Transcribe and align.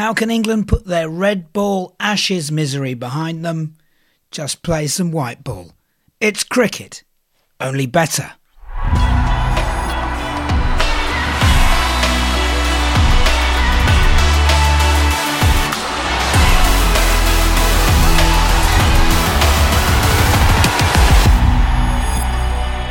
How 0.00 0.14
can 0.14 0.30
England 0.30 0.66
put 0.66 0.86
their 0.86 1.10
red 1.10 1.52
ball 1.52 1.94
ashes 2.00 2.50
misery 2.50 2.94
behind 2.94 3.44
them? 3.44 3.76
Just 4.30 4.62
play 4.62 4.86
some 4.86 5.12
white 5.12 5.44
ball. 5.44 5.72
It's 6.20 6.42
cricket, 6.42 7.04
only 7.60 7.84
better. 7.84 8.32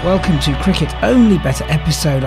Welcome 0.05 0.39
to 0.41 0.55
Cricket 0.61 0.93
Only 1.01 1.39
Better 1.39 1.65
episode 1.69 2.21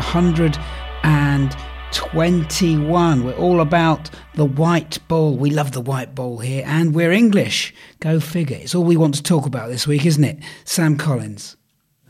121. 2.00 3.24
We're 3.24 3.34
all 3.34 3.60
about 3.60 4.10
the 4.34 4.44
white 4.44 4.98
ball. 5.08 5.36
We 5.36 5.50
love 5.50 5.72
the 5.72 5.80
white 5.80 6.14
ball 6.14 6.38
here, 6.38 6.64
and 6.66 6.94
we're 6.94 7.12
English. 7.12 7.74
Go 8.00 8.18
figure. 8.18 8.56
It's 8.56 8.74
all 8.74 8.84
we 8.84 8.96
want 8.96 9.14
to 9.16 9.22
talk 9.22 9.46
about 9.46 9.68
this 9.68 9.86
week, 9.86 10.06
isn't 10.06 10.24
it? 10.24 10.38
Sam 10.64 10.96
Collins. 10.96 11.56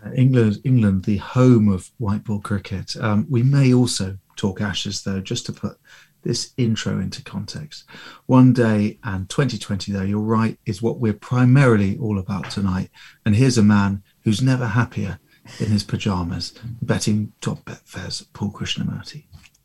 Uh, 0.04 0.12
England, 0.12 0.60
England, 0.64 1.04
the 1.04 1.16
home 1.16 1.68
of 1.68 1.90
white 1.98 2.24
ball 2.24 2.40
cricket. 2.40 2.96
Um, 2.96 3.26
we 3.28 3.42
may 3.42 3.74
also 3.74 4.18
talk 4.36 4.60
Ashes, 4.60 5.02
though, 5.02 5.20
just 5.20 5.46
to 5.46 5.52
put 5.52 5.78
this 6.22 6.52
intro 6.56 7.00
into 7.00 7.22
context. 7.22 7.84
One 8.26 8.52
day 8.52 8.98
and 9.02 9.28
2020, 9.28 9.90
though, 9.92 10.02
you're 10.02 10.20
right, 10.20 10.58
is 10.64 10.80
what 10.80 10.98
we're 10.98 11.12
primarily 11.12 11.98
all 11.98 12.18
about 12.18 12.50
tonight. 12.50 12.90
And 13.26 13.34
here's 13.34 13.58
a 13.58 13.62
man 13.62 14.02
who's 14.22 14.40
never 14.40 14.66
happier 14.66 15.18
in 15.58 15.66
his 15.66 15.82
pajamas, 15.82 16.52
Betting.betfair's, 16.82 18.22
Paul 18.32 18.52
Krishnamurti. 18.52 19.24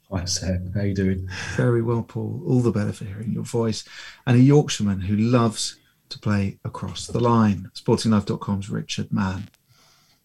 Hi 0.09 0.23
Sam, 0.23 0.71
how 0.73 0.83
you 0.83 0.93
doing? 0.93 1.27
Very 1.57 1.81
well, 1.81 2.01
Paul. 2.01 2.41
All 2.47 2.61
the 2.61 2.71
better 2.71 2.93
for 2.93 3.03
hearing 3.03 3.33
your 3.33 3.43
voice. 3.43 3.83
And 4.25 4.37
a 4.37 4.41
Yorkshireman 4.41 5.01
who 5.01 5.17
loves 5.17 5.79
to 6.07 6.17
play 6.17 6.59
across 6.63 7.07
the 7.07 7.19
line. 7.19 7.69
Sportinglife.com's 7.75 8.69
Richard 8.69 9.11
Mann. 9.11 9.49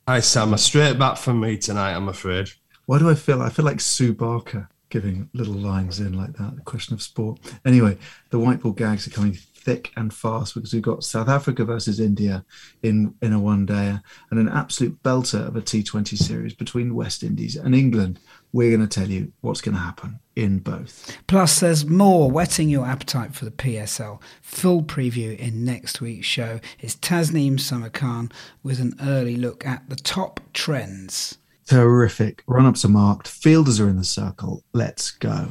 Hi 0.07 0.21
Sam, 0.21 0.55
a 0.55 0.59
straight 0.59 1.01
back 1.01 1.17
from 1.17 1.41
me 1.41 1.59
tonight, 1.59 1.95
I'm 1.95 2.09
afraid. 2.09 2.51
Why 2.87 3.01
do 3.01 3.11
I 3.11 3.17
feel 3.17 3.43
I 3.43 3.49
feel 3.49 3.65
like 3.65 3.81
Sue 3.81 4.15
Barker 4.15 4.69
giving 4.89 5.29
little 5.33 5.55
lines 5.55 5.99
in 5.99 6.13
like 6.13 6.35
that? 6.35 6.55
The 6.55 6.63
question 6.63 6.95
of 6.95 7.03
sport. 7.03 7.41
Anyway, 7.65 7.99
the 8.31 8.39
white 8.39 8.61
ball 8.61 8.73
gags 8.73 9.09
are 9.09 9.11
coming 9.11 9.35
thick 9.35 9.93
and 9.97 10.13
fast 10.13 10.55
because 10.55 10.73
we've 10.73 10.83
got 10.83 11.05
South 11.05 11.29
Africa 11.29 11.65
versus 11.65 12.01
India 12.01 12.45
in 12.83 13.15
in 13.23 13.33
a 13.33 13.41
one 13.41 13.67
day 13.67 13.99
and 14.31 14.39
an 14.39 14.49
absolute 14.49 15.03
belter 15.03 15.47
of 15.47 15.57
a 15.57 15.63
T20 15.63 16.17
series 16.17 16.55
between 16.55 16.95
West 16.95 17.23
Indies 17.23 17.57
and 17.57 17.75
England. 17.75 18.21
We're 18.53 18.77
going 18.77 18.87
to 18.87 19.01
tell 19.01 19.09
you 19.09 19.33
what's 19.41 19.61
going 19.61 19.75
to 19.75 19.81
happen 19.81 20.21
in 20.37 20.59
both. 20.59 21.17
Plus, 21.27 21.61
there's 21.61 21.87
more 21.87 22.31
whetting 22.31 22.69
your 22.69 22.85
appetite 22.87 23.35
for 23.35 23.45
the 23.45 23.51
PSL. 23.51 24.21
Full 24.43 24.83
preview 24.83 25.37
in 25.39 25.65
next 25.65 26.01
week's 26.01 26.27
show 26.27 26.61
is 26.81 26.97
Tasneem 26.97 27.59
Samarkand 27.59 28.33
with 28.63 28.79
an 28.79 28.95
early 29.01 29.37
look 29.37 29.67
at 29.67 29.89
the 29.89 29.97
top 29.97 30.41
trends. 30.53 31.39
Terrific. 31.67 32.43
Run 32.47 32.67
ups 32.67 32.85
are 32.85 32.89
marked. 32.89 33.27
Fielders 33.27 33.81
are 33.81 33.89
in 33.89 33.97
the 33.97 34.05
circle. 34.05 34.63
Let's 34.73 35.11
go. 35.13 35.49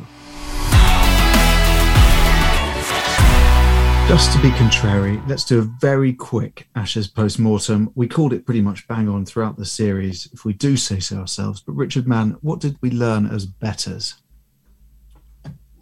Just 4.08 4.34
to 4.34 4.42
be 4.42 4.52
contrary, 4.52 5.22
let's 5.26 5.46
do 5.46 5.60
a 5.60 5.62
very 5.62 6.14
quick 6.14 6.68
Ashes 6.76 7.08
post 7.08 7.40
mortem. 7.40 7.90
We 7.96 8.08
called 8.08 8.34
it 8.34 8.46
pretty 8.46 8.62
much 8.62 8.88
bang 8.88 9.08
on 9.08 9.26
throughout 9.26 9.58
the 9.58 9.66
series, 9.66 10.30
if 10.34 10.46
we 10.46 10.54
do 10.54 10.78
say 10.78 11.00
so 11.00 11.18
ourselves. 11.18 11.62
But 11.62 11.74
Richard 11.74 12.08
Mann, 12.08 12.38
what 12.42 12.60
did 12.60 12.78
we 12.82 12.92
learn 12.92 13.26
as 13.26 13.46
betters? 13.46 14.16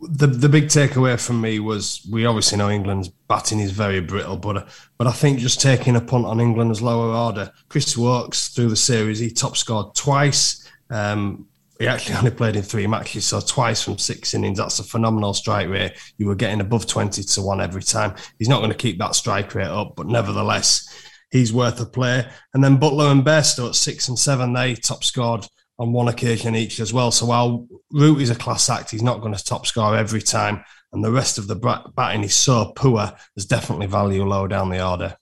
The 0.02 0.28
the 0.28 0.48
big 0.48 0.66
takeaway 0.66 1.20
from 1.20 1.42
me 1.42 1.60
was 1.60 2.08
we 2.10 2.26
obviously 2.26 2.58
know 2.58 2.70
England's 2.70 3.10
batting 3.10 3.60
is 3.60 3.72
very 3.72 4.00
brittle, 4.00 4.38
but 4.38 4.70
but 4.98 5.08
I 5.08 5.12
think 5.12 5.40
just 5.40 5.60
taking 5.60 5.98
a 5.98 6.02
punt 6.02 6.26
on 6.26 6.40
England's 6.40 6.82
lower 6.82 7.14
order. 7.14 7.52
Chris 7.68 7.98
Woakes 7.98 8.50
through 8.50 8.70
the 8.70 8.78
series, 8.78 9.20
he 9.20 9.32
top 9.32 9.58
scored 9.58 9.96
twice. 9.96 10.66
Um, 10.90 11.49
he 11.80 11.88
actually 11.88 12.16
only 12.18 12.32
played 12.32 12.58
in 12.58 12.62
three 12.62 12.88
matches, 12.88 13.26
so 13.26 13.40
twice 13.40 13.82
from 13.82 13.98
six 13.98 14.34
innings. 14.34 14.58
That's 14.58 14.80
a 14.80 14.84
phenomenal 14.84 15.34
strike 15.34 15.70
rate. 15.70 15.94
You 16.18 16.28
were 16.28 16.36
getting 16.36 16.60
above 16.60 16.86
20 16.86 17.24
to 17.24 17.42
one 17.42 17.62
every 17.62 17.84
time. 17.84 18.16
He's 18.38 18.50
not 18.50 18.60
going 18.60 18.72
to 18.72 18.78
keep 18.78 19.00
that 19.00 19.16
strike 19.16 19.56
rate 19.56 19.68
up, 19.68 19.96
but 19.96 20.08
nevertheless, 20.08 20.88
he's 21.32 21.54
worth 21.54 21.80
a 21.80 21.86
play. 21.86 22.28
And 22.54 22.62
then 22.62 22.78
Buttler 22.78 23.12
and 23.12 23.24
Bairstow 23.24 23.70
at 23.70 23.76
six 23.76 24.10
and 24.10 24.20
seven, 24.20 24.52
they 24.52 24.76
top 24.76 25.06
scored 25.06 25.48
on 25.80 25.94
one 25.94 26.10
occasion 26.10 26.54
each 26.54 26.82
as 26.82 26.92
well. 26.92 27.12
So 27.12 27.26
while 27.28 27.66
Root 27.92 28.22
is 28.22 28.30
a 28.30 28.36
class 28.36 28.70
act, 28.70 28.92
he's 28.92 29.02
not 29.02 29.22
going 29.22 29.34
to 29.34 29.44
top 29.44 29.66
score 29.66 29.96
every 29.96 30.22
time. 30.22 30.66
And 30.92 31.02
the 31.02 31.12
rest 31.12 31.38
of 31.38 31.48
the 31.48 31.56
batting 31.96 32.24
is 32.26 32.36
so 32.36 32.74
poor, 32.76 33.14
there's 33.36 33.46
definitely 33.46 33.88
value 33.88 34.26
low 34.26 34.48
down 34.48 34.70
the 34.70 34.86
order. 34.86 35.16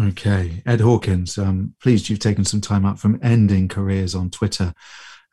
Okay. 0.00 0.62
Ed 0.64 0.80
Hawkins, 0.80 1.36
um, 1.36 1.74
pleased 1.82 2.08
you've 2.08 2.18
taken 2.18 2.46
some 2.46 2.62
time 2.62 2.86
out 2.86 2.98
from 2.98 3.20
ending 3.22 3.68
careers 3.68 4.14
on 4.14 4.30
Twitter 4.30 4.72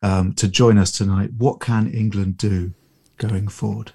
um, 0.06 0.32
to 0.34 0.46
join 0.46 0.78
us 0.78 0.92
tonight. 0.92 1.30
What 1.36 1.58
can 1.58 1.90
England 1.90 2.38
do 2.38 2.72
going 3.18 3.48
forward? 3.48 3.92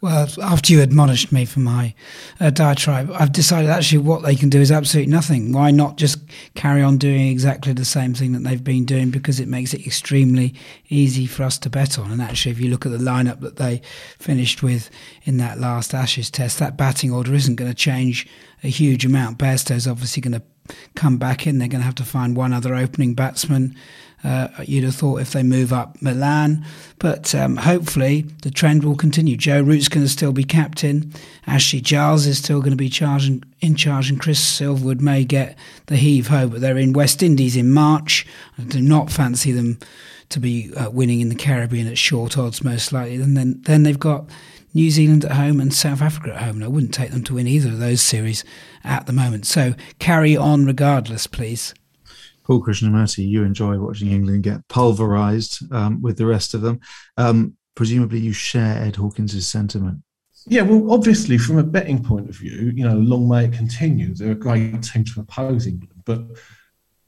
Well, 0.00 0.28
after 0.42 0.72
you 0.72 0.82
admonished 0.82 1.32
me 1.32 1.46
for 1.46 1.60
my 1.60 1.94
uh, 2.38 2.50
diatribe, 2.50 3.10
I've 3.14 3.32
decided 3.32 3.70
actually 3.70 3.98
what 3.98 4.22
they 4.22 4.36
can 4.36 4.50
do 4.50 4.60
is 4.60 4.70
absolutely 4.70 5.10
nothing. 5.10 5.52
Why 5.52 5.70
not 5.70 5.96
just 5.96 6.18
carry 6.54 6.82
on 6.82 6.98
doing 6.98 7.28
exactly 7.28 7.72
the 7.72 7.86
same 7.86 8.12
thing 8.12 8.32
that 8.32 8.40
they've 8.40 8.62
been 8.62 8.84
doing 8.84 9.10
because 9.10 9.40
it 9.40 9.48
makes 9.48 9.72
it 9.72 9.86
extremely 9.86 10.54
easy 10.90 11.24
for 11.24 11.42
us 11.42 11.58
to 11.60 11.70
bet 11.70 11.98
on. 11.98 12.10
And 12.10 12.20
actually, 12.20 12.52
if 12.52 12.60
you 12.60 12.68
look 12.68 12.84
at 12.84 12.92
the 12.92 12.98
lineup 12.98 13.40
that 13.40 13.56
they 13.56 13.80
finished 14.18 14.62
with 14.62 14.90
in 15.22 15.38
that 15.38 15.58
last 15.58 15.94
Ashes 15.94 16.30
test, 16.30 16.58
that 16.58 16.76
batting 16.76 17.10
order 17.10 17.34
isn't 17.34 17.56
going 17.56 17.70
to 17.70 17.74
change 17.74 18.26
a 18.62 18.68
huge 18.68 19.06
amount. 19.06 19.38
Bairstow's 19.38 19.88
obviously 19.88 20.20
going 20.20 20.38
to 20.38 20.42
come 20.94 21.16
back 21.16 21.46
in. 21.46 21.58
They're 21.58 21.68
going 21.68 21.80
to 21.80 21.86
have 21.86 21.94
to 21.96 22.04
find 22.04 22.36
one 22.36 22.52
other 22.52 22.74
opening 22.74 23.14
batsman. 23.14 23.74
Uh, 24.24 24.48
you'd 24.64 24.84
have 24.84 24.94
thought 24.94 25.20
if 25.20 25.32
they 25.32 25.42
move 25.42 25.70
up 25.70 26.00
Malan, 26.00 26.64
but 26.98 27.34
um, 27.34 27.56
hopefully 27.58 28.22
the 28.42 28.50
trend 28.50 28.82
will 28.82 28.96
continue. 28.96 29.36
Joe 29.36 29.60
Root's 29.60 29.88
going 29.88 30.04
to 30.04 30.08
still 30.08 30.32
be 30.32 30.44
captain. 30.44 31.12
Ashley 31.46 31.82
Giles 31.82 32.26
is 32.26 32.38
still 32.38 32.60
going 32.60 32.70
to 32.70 32.76
be 32.76 32.88
charging, 32.88 33.44
in 33.60 33.74
charge, 33.74 34.08
and 34.08 34.18
Chris 34.18 34.40
Silverwood 34.40 35.00
may 35.00 35.24
get 35.24 35.58
the 35.86 35.96
heave 35.96 36.28
ho. 36.28 36.48
But 36.48 36.62
they're 36.62 36.78
in 36.78 36.94
West 36.94 37.22
Indies 37.22 37.54
in 37.54 37.70
March. 37.70 38.26
I 38.58 38.62
do 38.62 38.80
not 38.80 39.10
fancy 39.10 39.52
them 39.52 39.78
to 40.30 40.40
be 40.40 40.72
uh, 40.74 40.90
winning 40.90 41.20
in 41.20 41.28
the 41.28 41.34
Caribbean 41.34 41.86
at 41.86 41.98
short 41.98 42.38
odds, 42.38 42.64
most 42.64 42.92
likely. 42.92 43.16
And 43.16 43.36
then 43.36 43.60
then 43.62 43.82
they've 43.82 43.98
got 43.98 44.24
New 44.72 44.90
Zealand 44.90 45.26
at 45.26 45.32
home 45.32 45.60
and 45.60 45.72
South 45.72 46.00
Africa 46.00 46.34
at 46.34 46.42
home. 46.42 46.56
And 46.56 46.64
I 46.64 46.68
wouldn't 46.68 46.94
take 46.94 47.10
them 47.10 47.24
to 47.24 47.34
win 47.34 47.46
either 47.46 47.68
of 47.68 47.78
those 47.78 48.00
series 48.00 48.42
at 48.82 49.06
the 49.06 49.12
moment. 49.12 49.46
So 49.46 49.74
carry 49.98 50.34
on 50.34 50.64
regardless, 50.64 51.26
please. 51.26 51.74
Paul 52.44 52.62
Krishnamurti, 52.62 53.26
you 53.26 53.42
enjoy 53.42 53.78
watching 53.78 54.08
England 54.08 54.42
get 54.44 54.66
pulverised 54.68 55.72
um, 55.72 56.02
with 56.02 56.18
the 56.18 56.26
rest 56.26 56.54
of 56.54 56.60
them. 56.60 56.80
Um, 57.16 57.56
presumably, 57.74 58.20
you 58.20 58.32
share 58.32 58.82
Ed 58.82 58.96
Hawkins' 58.96 59.48
sentiment. 59.48 60.00
Yeah, 60.46 60.62
well, 60.62 60.92
obviously, 60.92 61.38
from 61.38 61.58
a 61.58 61.62
betting 61.62 62.04
point 62.04 62.28
of 62.28 62.36
view, 62.36 62.70
you 62.74 62.84
know, 62.86 62.96
long 62.96 63.28
may 63.28 63.46
it 63.46 63.54
continue. 63.54 64.14
They're 64.14 64.32
a 64.32 64.34
great 64.34 64.82
team 64.82 65.04
to 65.04 65.20
oppose 65.20 65.66
England, 65.66 66.02
but 66.04 66.22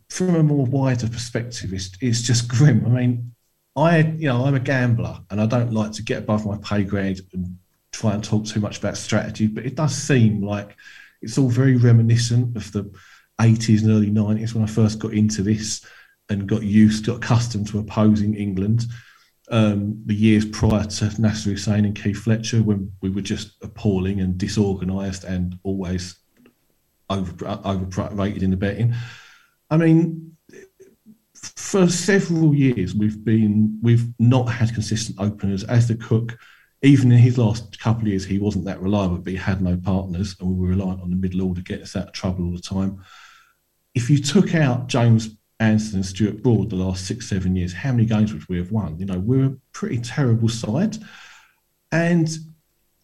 from 0.08 0.36
a 0.36 0.42
more 0.42 0.64
wider 0.64 1.08
perspective, 1.08 1.74
it's, 1.74 1.91
it's 2.00 2.22
just 2.22 2.48
grim. 2.48 2.86
I 2.86 2.88
mean, 2.88 3.34
I, 3.76 3.98
you 3.98 4.28
know, 4.28 4.47
I'm 4.47 4.54
a 4.54 4.60
gambler, 4.60 5.20
and 5.30 5.38
I 5.38 5.44
don't 5.44 5.72
like 5.72 5.92
to 5.92 6.03
get 6.03 6.22
above 6.22 6.47
my 6.47 6.56
pay 6.58 6.82
grade 6.82 7.20
and 7.34 7.58
try 7.92 8.14
and 8.14 8.24
talk 8.24 8.47
too 8.47 8.60
much 8.60 8.78
about 8.78 8.97
strategy. 8.97 9.48
But 9.48 9.66
it 9.66 9.74
does 9.74 9.94
seem 9.94 10.42
like 10.42 10.74
it's 11.20 11.36
all 11.36 11.50
very 11.50 11.76
reminiscent 11.76 12.56
of 12.56 12.72
the 12.72 12.91
80s 13.41 13.82
and 13.82 13.91
early 13.91 14.10
90s 14.10 14.54
when 14.54 14.64
I 14.64 14.66
first 14.66 14.98
got 14.98 15.12
into 15.12 15.42
this 15.42 15.84
and 16.28 16.48
got 16.48 16.62
used, 16.62 17.06
got 17.06 17.16
accustomed 17.16 17.69
to 17.69 17.78
opposing 17.78 18.34
England. 18.34 18.84
Um, 19.48 20.02
the 20.06 20.14
years 20.14 20.44
prior 20.44 20.84
to 20.84 21.22
Nasser 21.22 21.50
Hussain 21.50 21.84
and 21.84 21.94
Keith 21.94 22.19
Fletcher, 22.19 22.62
when 22.62 22.91
we 23.00 23.10
were 23.10 23.20
just 23.20 23.52
appalling 23.62 24.20
and 24.20 24.36
disorganised 24.36 25.24
and 25.24 25.56
always 25.62 26.18
over, 27.09 27.47
overrated 27.65 28.42
in 28.42 28.50
the 28.50 28.56
betting. 28.56 28.94
I 29.71 29.77
mean, 29.77 30.36
for 31.56 31.89
several 31.89 32.54
years 32.54 32.94
we've 32.94 33.24
been 33.24 33.78
we've 33.82 34.06
not 34.18 34.44
had 34.44 34.72
consistent 34.72 35.18
openers 35.21 35.65
as 35.65 35.86
the 35.86 35.97
cook 35.97 36.39
even 36.82 37.10
in 37.10 37.18
his 37.18 37.39
last 37.39 37.78
couple 37.78 38.03
of 38.03 38.09
years 38.09 38.24
he 38.24 38.39
wasn't 38.39 38.65
that 38.65 38.80
reliable 38.80 39.18
but 39.18 39.32
he 39.32 39.39
had 39.39 39.60
no 39.60 39.77
partners 39.77 40.34
and 40.41 40.48
we 40.48 40.54
were 40.54 40.68
reliant 40.68 41.00
on 41.00 41.10
the 41.10 41.16
middle 41.16 41.42
order 41.42 41.60
to 41.60 41.65
get 41.65 41.82
us 41.82 41.97
out 41.97 42.09
of 42.09 42.12
trouble 42.12 42.44
all 42.47 42.53
the 42.53 42.60
time 42.60 43.00
if 43.97 44.10
you 44.10 44.19
took 44.19 44.54
out 44.54 44.89
James 44.89 45.31
Anderson 45.59 45.97
and 45.97 46.07
Stuart 46.07 46.43
Broad 46.43 46.69
the 46.69 46.77
last 46.77 47.07
six, 47.07 47.31
seven 47.31 47.57
years, 47.57 47.72
how 47.72 47.93
many 47.93 48.04
games 48.04 48.33
would 48.33 48.47
we 48.47 48.59
have 48.59 48.71
won? 48.71 48.98
You 48.98 49.07
know, 49.07 49.19
we're 49.19 49.47
a 49.47 49.57
pretty 49.72 49.98
terrible 49.98 50.51
side. 50.51 50.98
And 51.91 52.28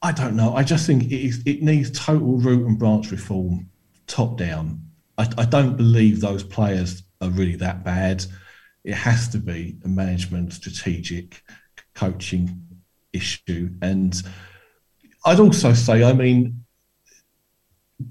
I 0.02 0.12
don't 0.12 0.36
know. 0.36 0.54
I 0.54 0.62
just 0.62 0.86
think 0.86 1.04
it, 1.04 1.12
is, 1.12 1.42
it 1.46 1.62
needs 1.62 1.90
total 1.98 2.36
root 2.36 2.66
and 2.66 2.78
branch 2.78 3.10
reform, 3.10 3.70
top 4.06 4.36
down. 4.36 4.82
I, 5.16 5.26
I 5.38 5.46
don't 5.46 5.78
believe 5.78 6.20
those 6.20 6.44
players 6.44 7.02
are 7.22 7.30
really 7.30 7.56
that 7.56 7.84
bad. 7.84 8.26
It 8.84 8.94
has 8.94 9.28
to 9.28 9.38
be 9.38 9.78
a 9.84 9.88
management, 9.88 10.52
strategic, 10.52 11.42
coaching 11.94 12.66
issue. 13.14 13.70
And 13.80 14.14
I'd 15.24 15.40
also 15.40 15.72
say, 15.72 16.04
I 16.04 16.12
mean, 16.12 16.64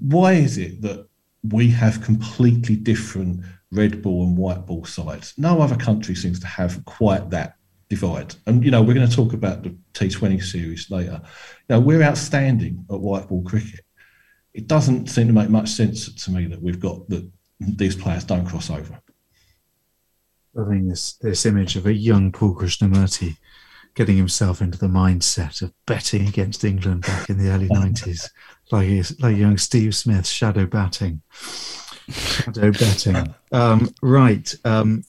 why 0.00 0.32
is 0.32 0.58
it 0.58 0.82
that 0.82 1.06
we 1.42 1.68
have 1.70 2.02
completely 2.02 2.76
different 2.76 3.44
red 3.70 4.02
ball 4.02 4.24
and 4.24 4.36
white 4.36 4.66
ball 4.66 4.84
sides? 4.84 5.34
No 5.36 5.60
other 5.60 5.76
country 5.76 6.14
seems 6.14 6.38
to 6.40 6.46
have 6.46 6.84
quite 6.84 7.30
that 7.30 7.56
divide. 7.88 8.34
And 8.46 8.64
you 8.64 8.70
know, 8.70 8.82
we're 8.82 8.94
going 8.94 9.08
to 9.08 9.16
talk 9.16 9.32
about 9.32 9.62
the 9.62 9.76
T20 9.94 10.42
series 10.42 10.90
later. 10.90 11.20
You 11.68 11.76
know, 11.76 11.80
we're 11.80 12.02
outstanding 12.02 12.84
at 12.90 13.00
white 13.00 13.28
ball 13.28 13.42
cricket. 13.42 13.80
It 14.54 14.66
doesn't 14.66 15.08
seem 15.08 15.26
to 15.26 15.32
make 15.32 15.50
much 15.50 15.68
sense 15.68 16.12
to 16.24 16.30
me 16.30 16.46
that 16.46 16.62
we've 16.62 16.80
got 16.80 17.08
that 17.08 17.30
these 17.60 17.96
players 17.96 18.24
don't 18.24 18.46
cross 18.46 18.70
over. 18.70 18.98
I 20.58 20.68
think 20.68 20.88
this 20.88 21.14
this 21.14 21.46
image 21.46 21.76
of 21.76 21.86
a 21.86 21.94
young 21.94 22.30
Paul 22.32 22.54
Krishnamurti 22.54 23.36
getting 23.94 24.16
himself 24.16 24.60
into 24.60 24.78
the 24.78 24.86
mindset 24.88 25.62
of 25.62 25.72
betting 25.86 26.26
against 26.26 26.64
England 26.64 27.02
back 27.02 27.28
in 27.28 27.38
the 27.38 27.50
early 27.50 27.66
nineties, 27.70 28.30
like 28.70 28.88
like 29.20 29.36
young 29.36 29.58
Steve 29.58 29.94
Smith 29.94 30.26
shadow 30.26 30.66
batting, 30.66 31.22
shadow 32.10 32.72
betting. 32.72 33.34
Um, 33.52 33.90
right, 34.00 34.54
um, 34.64 35.04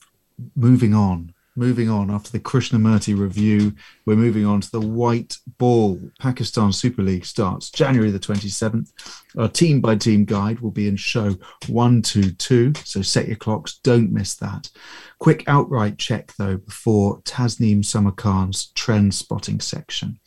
moving 0.54 0.92
on 0.92 1.33
moving 1.56 1.88
on 1.88 2.10
after 2.10 2.30
the 2.30 2.40
Krishnamurti 2.40 3.18
review, 3.18 3.74
we're 4.06 4.16
moving 4.16 4.44
on 4.44 4.60
to 4.60 4.70
the 4.70 4.80
white 4.80 5.38
ball. 5.58 6.00
Pakistan 6.18 6.72
Super 6.72 7.02
League 7.02 7.24
starts 7.24 7.70
January 7.70 8.10
the 8.10 8.18
27th. 8.18 8.92
Our 9.38 9.48
team 9.48 9.80
by 9.80 9.96
team 9.96 10.24
guide 10.24 10.60
will 10.60 10.70
be 10.70 10.88
in 10.88 10.96
show 10.96 11.36
122, 11.68 12.72
so 12.84 13.02
set 13.02 13.28
your 13.28 13.36
clocks, 13.36 13.78
don't 13.82 14.12
miss 14.12 14.34
that. 14.36 14.70
Quick 15.18 15.44
outright 15.46 15.98
check 15.98 16.32
though 16.38 16.56
before 16.56 17.20
Tasneem 17.22 17.84
Samarkand's 17.84 18.66
trend 18.74 19.14
spotting 19.14 19.60
section. 19.60 20.18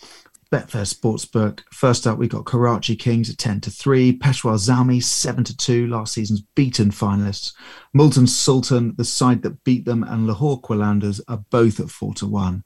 Betfair 0.52 0.86
Sportsbook. 0.86 1.62
First 1.72 2.08
up, 2.08 2.18
we've 2.18 2.30
got 2.30 2.46
Karachi 2.46 2.96
Kings 2.96 3.30
at 3.30 3.38
10 3.38 3.62
to 3.62 3.70
3, 3.72 4.14
Peshawar 4.14 4.56
Zalmi 4.56 5.04
7 5.04 5.44
to 5.44 5.58
2, 5.58 5.88
last 5.88 6.14
season's 6.14 6.42
beaten 6.56 6.90
finalists. 6.90 7.54
Multan 7.94 8.28
Sultan, 8.28 8.96
the 8.98 9.04
side 9.04 9.42
that 9.44 9.64
beat 9.64 9.86
them, 9.86 10.04
and 10.04 10.28
Lahore 10.28 10.62
Qalandars 10.62 11.20
are 11.28 11.44
both 11.50 11.80
at 11.80 11.90
4 11.90 12.14
to 12.16 12.28
1. 12.28 12.64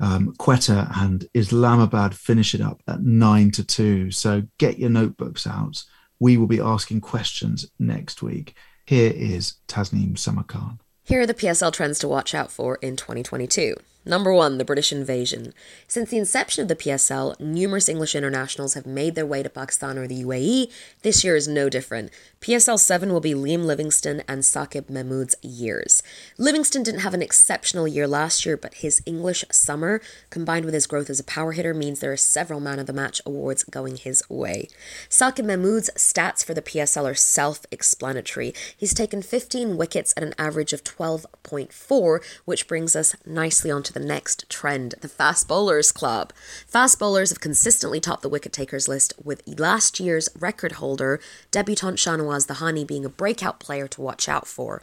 Um, 0.00 0.34
Quetta 0.38 0.90
and 0.96 1.28
Islamabad 1.34 2.14
finish 2.14 2.54
it 2.54 2.60
up 2.60 2.82
at 2.86 3.02
9 3.02 3.50
to 3.52 3.64
2. 3.64 4.10
So 4.10 4.42
get 4.58 4.78
your 4.78 4.90
notebooks 4.90 5.46
out. 5.46 5.84
We 6.20 6.36
will 6.36 6.46
be 6.46 6.60
asking 6.60 7.00
questions 7.00 7.66
next 7.78 8.22
week. 8.22 8.56
Here 8.86 9.12
is 9.14 9.54
Tasneem 9.68 10.16
Samarkand. 10.16 10.80
Here 11.04 11.20
are 11.22 11.26
the 11.26 11.34
PSL 11.34 11.72
trends 11.72 11.98
to 12.00 12.08
watch 12.08 12.34
out 12.34 12.50
for 12.52 12.76
in 12.76 12.96
2022. 12.96 13.74
Number 14.08 14.32
one, 14.32 14.56
the 14.56 14.64
British 14.64 14.90
invasion. 14.90 15.52
Since 15.86 16.08
the 16.08 16.16
inception 16.16 16.62
of 16.62 16.68
the 16.68 16.76
PSL, 16.76 17.38
numerous 17.38 17.90
English 17.90 18.14
internationals 18.14 18.72
have 18.72 18.86
made 18.86 19.14
their 19.14 19.26
way 19.26 19.42
to 19.42 19.50
Pakistan 19.50 19.98
or 19.98 20.08
the 20.08 20.24
UAE. 20.24 20.72
This 21.02 21.22
year 21.22 21.36
is 21.36 21.46
no 21.46 21.68
different. 21.68 22.10
PSL 22.40 22.78
7 22.78 23.12
will 23.12 23.20
be 23.20 23.34
Liam 23.34 23.66
Livingstone 23.66 24.22
and 24.26 24.42
Saqib 24.42 24.88
Mahmood's 24.88 25.34
years. 25.42 26.02
Livingstone 26.38 26.82
didn't 26.84 27.00
have 27.00 27.12
an 27.12 27.20
exceptional 27.20 27.86
year 27.86 28.08
last 28.08 28.46
year, 28.46 28.56
but 28.56 28.74
his 28.74 29.02
English 29.04 29.44
summer, 29.52 30.00
combined 30.30 30.64
with 30.64 30.72
his 30.72 30.86
growth 30.86 31.10
as 31.10 31.20
a 31.20 31.24
power 31.24 31.52
hitter, 31.52 31.74
means 31.74 32.00
there 32.00 32.12
are 32.12 32.16
several 32.16 32.60
Man 32.60 32.78
of 32.78 32.86
the 32.86 32.94
Match 32.94 33.20
awards 33.26 33.62
going 33.62 33.96
his 33.96 34.22
way. 34.30 34.68
Saqib 35.10 35.44
Mahmood's 35.44 35.90
stats 35.96 36.42
for 36.42 36.54
the 36.54 36.62
PSL 36.62 37.10
are 37.10 37.14
self 37.14 37.66
explanatory. 37.70 38.54
He's 38.74 38.94
taken 38.94 39.20
15 39.20 39.76
wickets 39.76 40.14
at 40.16 40.22
an 40.22 40.34
average 40.38 40.72
of 40.72 40.82
12.4, 40.82 42.24
which 42.46 42.66
brings 42.66 42.96
us 42.96 43.14
nicely 43.26 43.70
onto 43.70 43.92
the 43.92 43.97
next 43.98 44.48
trend 44.48 44.94
the 45.00 45.08
fast 45.08 45.48
bowlers 45.48 45.92
club. 45.92 46.32
Fast 46.66 46.98
bowlers 46.98 47.30
have 47.30 47.40
consistently 47.40 48.00
topped 48.00 48.22
the 48.22 48.28
wicket 48.28 48.52
takers 48.52 48.88
list, 48.88 49.14
with 49.22 49.42
last 49.58 50.00
year's 50.00 50.28
record 50.38 50.72
holder, 50.72 51.20
debutant 51.50 51.98
Shahnawaz 51.98 52.46
Dahani, 52.46 52.86
being 52.86 53.04
a 53.04 53.10
breakout 53.10 53.60
player 53.60 53.88
to 53.88 54.00
watch 54.00 54.28
out 54.28 54.46
for. 54.46 54.82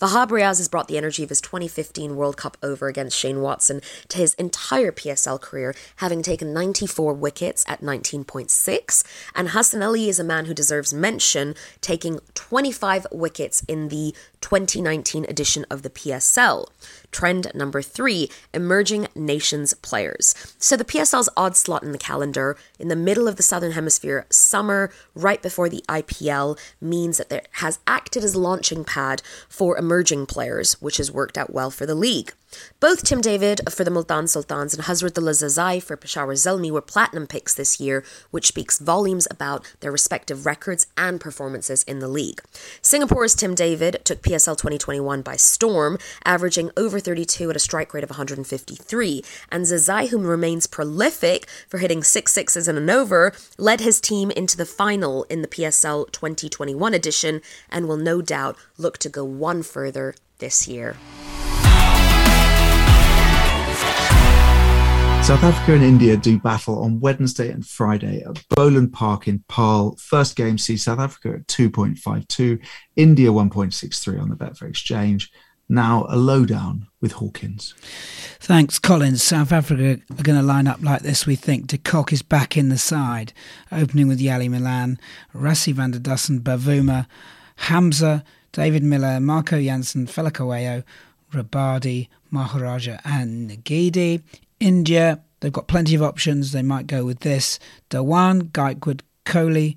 Wahab 0.00 0.28
Riaz 0.28 0.58
has 0.58 0.68
brought 0.68 0.88
the 0.88 0.96
energy 0.96 1.22
of 1.22 1.28
his 1.28 1.40
2015 1.40 2.16
World 2.16 2.36
Cup 2.36 2.56
over 2.62 2.88
against 2.88 3.18
Shane 3.18 3.40
Watson 3.40 3.80
to 4.08 4.18
his 4.18 4.34
entire 4.34 4.92
PSL 4.92 5.40
career, 5.40 5.74
having 5.96 6.22
taken 6.22 6.52
94 6.52 7.14
wickets 7.14 7.64
at 7.68 7.80
19.6. 7.80 9.04
And 9.34 9.50
Hassan 9.50 9.82
Ali 9.82 10.08
is 10.08 10.18
a 10.18 10.24
man 10.24 10.46
who 10.46 10.54
deserves 10.54 10.92
mention, 10.92 11.54
taking 11.80 12.20
25 12.34 13.06
wickets 13.12 13.62
in 13.68 13.88
the 13.88 14.14
2019 14.40 15.24
edition 15.28 15.64
of 15.70 15.82
the 15.82 15.90
PSL. 15.90 16.66
Trend 17.10 17.50
number 17.54 17.82
three 17.82 18.30
emerging 18.52 19.06
nations 19.14 19.74
players. 19.74 20.34
So 20.58 20.76
the 20.76 20.84
PSL's 20.84 21.28
odd 21.36 21.56
slot 21.56 21.82
in 21.82 21.92
the 21.92 21.98
calendar 21.98 22.56
in 22.78 22.88
the 22.88 22.96
middle 22.96 23.28
of 23.28 23.36
the 23.36 23.42
Southern 23.42 23.72
Hemisphere, 23.72 24.26
summer, 24.30 24.90
right 25.14 25.40
before 25.40 25.68
the 25.68 25.84
IPL, 25.88 26.58
means 26.80 27.18
that 27.18 27.30
it 27.30 27.48
has 27.52 27.78
acted 27.86 28.24
as 28.24 28.34
launching 28.34 28.84
pad 28.84 29.22
for 29.48 29.61
emerging 29.70 30.26
players, 30.26 30.74
which 30.80 30.96
has 30.96 31.12
worked 31.12 31.38
out 31.38 31.52
well 31.52 31.70
for 31.70 31.86
the 31.86 31.94
league. 31.94 32.32
Both 32.80 33.04
Tim 33.04 33.20
David 33.20 33.60
for 33.70 33.84
the 33.84 33.90
Multan 33.90 34.26
Sultans 34.26 34.74
and 34.74 34.84
Hazratullah 34.84 35.32
Zazai 35.32 35.82
for 35.82 35.96
Peshawar 35.96 36.34
Zalmi 36.34 36.70
were 36.70 36.80
platinum 36.80 37.26
picks 37.26 37.54
this 37.54 37.80
year, 37.80 38.04
which 38.30 38.48
speaks 38.48 38.78
volumes 38.78 39.28
about 39.30 39.72
their 39.80 39.92
respective 39.92 40.46
records 40.46 40.86
and 40.96 41.20
performances 41.20 41.82
in 41.84 42.00
the 42.00 42.08
league. 42.08 42.40
Singapore's 42.80 43.34
Tim 43.34 43.54
David 43.54 44.00
took 44.04 44.22
PSL 44.22 44.56
2021 44.56 45.22
by 45.22 45.36
storm, 45.36 45.98
averaging 46.24 46.70
over 46.76 46.98
32 46.98 47.50
at 47.50 47.56
a 47.56 47.60
strike 47.60 47.94
rate 47.94 48.04
of 48.04 48.10
153, 48.10 49.24
and 49.50 49.64
Zazai, 49.64 50.08
whom 50.08 50.26
remains 50.26 50.66
prolific 50.66 51.46
for 51.68 51.78
hitting 51.78 52.02
six 52.02 52.32
sixes 52.32 52.68
and 52.68 52.78
an 52.78 52.90
over, 52.90 53.32
led 53.58 53.80
his 53.80 54.00
team 54.00 54.30
into 54.30 54.56
the 54.56 54.66
final 54.66 55.24
in 55.24 55.42
the 55.42 55.48
PSL 55.48 56.10
2021 56.12 56.94
edition 56.94 57.40
and 57.70 57.86
will 57.86 57.96
no 57.96 58.20
doubt 58.20 58.56
look 58.78 58.98
to 58.98 59.08
go 59.08 59.24
one 59.24 59.62
further 59.62 60.14
this 60.38 60.66
year. 60.66 60.96
South 65.22 65.44
Africa 65.44 65.74
and 65.74 65.84
India 65.84 66.16
do 66.16 66.36
battle 66.36 66.82
on 66.82 66.98
Wednesday 66.98 67.48
and 67.48 67.64
Friday 67.64 68.24
at 68.24 68.44
Boland 68.48 68.92
Park 68.92 69.28
in 69.28 69.38
Paarl. 69.48 69.96
First 69.96 70.34
game 70.34 70.58
sees 70.58 70.82
South 70.82 70.98
Africa 70.98 71.34
at 71.36 71.46
2.52, 71.46 72.58
India 72.96 73.28
1.63 73.28 74.20
on 74.20 74.30
the 74.30 74.34
Betfair 74.34 74.68
Exchange. 74.68 75.30
Now 75.68 76.06
a 76.08 76.16
lowdown 76.16 76.88
with 77.00 77.12
Hawkins. 77.12 77.72
Thanks, 78.40 78.80
Collins. 78.80 79.22
South 79.22 79.52
Africa 79.52 80.02
are 80.10 80.22
going 80.24 80.38
to 80.38 80.44
line 80.44 80.66
up 80.66 80.82
like 80.82 81.02
this, 81.02 81.24
we 81.24 81.36
think. 81.36 81.68
De 81.68 81.78
Kock 81.78 82.12
is 82.12 82.22
back 82.22 82.56
in 82.56 82.68
the 82.68 82.76
side, 82.76 83.32
opening 83.70 84.08
with 84.08 84.20
Janneman 84.20 84.60
Malan, 84.60 84.98
Rassie 85.32 85.72
van 85.72 85.92
der 85.92 86.00
Dussen, 86.00 86.40
Bavuma, 86.40 87.06
Hamza, 87.56 88.24
David 88.50 88.82
Miller, 88.82 89.20
Marco 89.20 89.58
Jansen, 89.60 90.08
Phehlukwayo, 90.08 90.82
Rabada, 91.32 92.08
Maharaj, 92.32 92.88
and 93.04 93.50
Ngidi. 93.50 94.20
India, 94.62 95.20
they've 95.40 95.52
got 95.52 95.66
plenty 95.66 95.96
of 95.96 96.02
options. 96.02 96.52
They 96.52 96.62
might 96.62 96.86
go 96.86 97.04
with 97.04 97.20
this 97.20 97.58
Dhawan, 97.90 98.52
Gaikwad, 98.52 99.00
Kohli, 99.26 99.76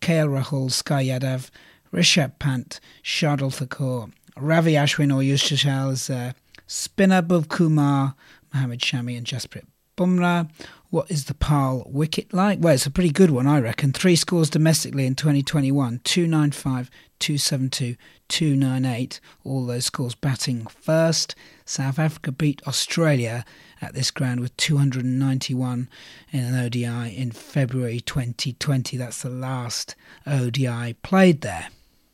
KL 0.00 0.40
Rahul, 0.40 0.70
Sky 0.70 1.04
Yadav, 1.06 1.50
Rishabh 1.92 2.38
Pant, 2.38 2.78
Shardul 3.02 3.52
Thakur, 3.52 4.06
Ravi 4.36 4.74
Ashwin 4.74 5.12
or 5.12 5.20
Yuzi 5.20 5.56
Chahal 5.56 5.92
is 5.92 6.06
there. 6.06 6.30
Uh, 6.30 6.32
Spinner 6.68 7.22
Bhuv 7.22 7.48
Kumar, 7.48 8.14
Mohammad 8.54 8.80
Shami, 8.80 9.18
and 9.18 9.26
Jasprit 9.26 9.64
Bumrah. 9.98 10.48
What 10.90 11.08
is 11.08 11.26
the 11.26 11.34
Paarl 11.34 11.84
wicket 11.86 12.34
like? 12.34 12.58
Well, 12.60 12.74
it's 12.74 12.84
a 12.84 12.90
pretty 12.90 13.12
good 13.12 13.30
one, 13.30 13.46
I 13.46 13.60
reckon. 13.60 13.92
Three 13.92 14.16
scores 14.16 14.50
domestically 14.50 15.06
in 15.06 15.14
2021 15.14 16.00
295, 16.02 16.90
272, 17.20 17.94
298. 18.26 19.20
All 19.44 19.66
those 19.66 19.84
scores 19.84 20.16
batting 20.16 20.66
first. 20.66 21.36
South 21.64 22.00
Africa 22.00 22.32
beat 22.32 22.60
Australia 22.66 23.44
at 23.80 23.94
this 23.94 24.10
ground 24.10 24.40
with 24.40 24.56
291 24.56 25.88
in 26.32 26.40
an 26.40 26.58
ODI 26.58 27.16
in 27.16 27.30
February 27.30 28.00
2020. 28.00 28.96
That's 28.96 29.22
the 29.22 29.30
last 29.30 29.94
ODI 30.26 30.94
played 31.04 31.42
there. 31.42 31.68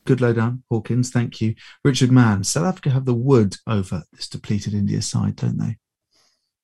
Good 0.05 0.21
lowdown, 0.21 0.65
Hawkins. 0.71 1.11
Thank 1.11 1.41
you. 1.41 1.55
Richard 1.83 2.13
Mann, 2.13 2.45
South 2.45 2.67
Africa 2.67 2.91
have 2.91 3.07
the 3.07 3.15
wood 3.15 3.57
over 3.67 4.03
this 4.13 4.29
depleted 4.29 4.75
India 4.75 5.01
side, 5.01 5.37
don't 5.37 5.57
they? 5.57 5.79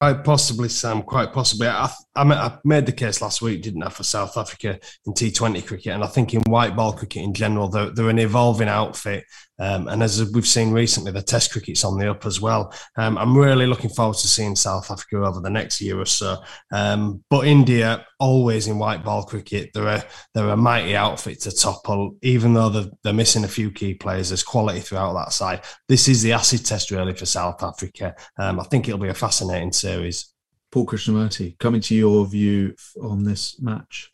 Quite 0.02 0.25
possibly, 0.25 0.68
Sam. 0.68 1.02
Quite 1.02 1.32
possibly. 1.32 1.68
I, 1.68 1.88
I, 2.16 2.59
made 2.64 2.87
the 2.87 2.92
case 2.92 3.23
last 3.23 3.40
week, 3.40 3.62
didn't 3.62 3.85
I, 3.85 3.88
for 3.88 4.02
South 4.02 4.37
Africa 4.37 4.80
in 5.06 5.12
T20 5.12 5.64
cricket, 5.64 5.92
and 5.92 6.02
I 6.02 6.09
think 6.09 6.35
in 6.35 6.40
white 6.49 6.75
ball 6.75 6.92
cricket 6.92 7.23
in 7.23 7.32
general, 7.32 7.68
they're, 7.68 7.90
they're 7.90 8.09
an 8.09 8.18
evolving 8.18 8.66
outfit. 8.66 9.23
Um, 9.61 9.87
and 9.87 10.02
as 10.02 10.28
we've 10.32 10.44
seen 10.44 10.73
recently, 10.73 11.12
the 11.12 11.23
Test 11.23 11.52
cricket's 11.52 11.85
on 11.85 11.99
the 11.99 12.11
up 12.11 12.26
as 12.26 12.40
well. 12.40 12.75
Um, 12.97 13.16
I'm 13.16 13.38
really 13.38 13.68
looking 13.68 13.90
forward 13.90 14.16
to 14.16 14.26
seeing 14.26 14.56
South 14.56 14.90
Africa 14.90 15.18
over 15.18 15.38
the 15.38 15.50
next 15.50 15.80
year 15.80 16.00
or 16.00 16.06
so. 16.06 16.38
Um, 16.73 17.23
but 17.30 17.47
India, 17.47 18.04
always 18.23 18.69
in 18.69 18.79
white 18.79 19.05
ball 19.05 19.25
cricket, 19.25 19.73
they're 19.75 19.88
a 19.88 20.05
they're 20.33 20.49
a 20.50 20.57
mighty 20.57 20.95
outfit 20.95 21.41
to 21.41 21.50
topple. 21.50 22.17
Even 22.23 22.55
though 22.55 22.69
they're, 22.69 22.91
they're 23.02 23.12
missing 23.12 23.43
a 23.43 23.49
few 23.49 23.71
key 23.73 23.95
players, 23.95 24.31
there's 24.31 24.45
quality 24.45 24.79
throughout 24.79 25.14
that 25.14 25.33
side. 25.33 25.62
This 25.88 26.07
is 26.07 26.23
the 26.23 26.33
acid 26.33 26.64
test 26.64 26.93
really 26.93 27.14
for 27.14 27.26
South 27.26 27.62
Africa. 27.62 28.14
Um, 28.38 28.61
I 28.61 28.64
think 28.64 28.87
it'll 28.88 29.00
be 29.00 29.09
a 29.09 29.14
fascinating 29.14 29.73
series. 29.73 30.33
Paul 30.71 30.87
Krishnamurti, 30.87 31.59
coming 31.59 31.81
to 31.83 31.95
your 31.95 32.25
view 32.25 32.75
on 33.02 33.25
this 33.25 33.61
match. 33.61 34.11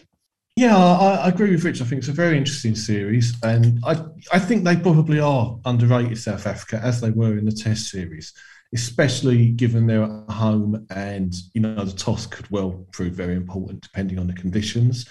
Yeah, 0.57 0.77
I, 0.77 1.15
I, 1.15 1.29
agree 1.29 1.53
with 1.53 1.63
Rich. 1.63 1.81
I 1.81 1.85
think 1.85 2.01
it's 2.01 2.09
a 2.09 2.13
very 2.13 2.37
interesting 2.37 2.75
series, 2.75 3.37
and 3.45 3.79
I 3.85 4.05
I 4.33 4.41
think 4.41 4.65
they 4.65 4.75
probably 4.75 5.21
are 5.21 5.57
underrated 5.67 6.19
South 6.19 6.47
Africa 6.47 6.81
as 6.83 7.01
they 7.01 7.11
were 7.11 7.39
in 7.39 7.45
the 7.45 7.53
Test 7.53 7.91
series, 7.91 8.33
especially 8.75 9.51
given 9.51 9.87
they're 9.87 10.03
at 10.03 10.31
home 10.31 10.87
and 10.91 11.35
you 11.55 11.61
know 11.61 11.85
the 11.85 11.93
toss 11.93 12.27
could 12.27 12.49
well 12.51 12.87
prove 12.93 13.15
very 13.15 13.35
important 13.35 13.81
depending 13.81 14.19
on 14.19 14.27
the 14.27 14.33
conditions. 14.33 15.09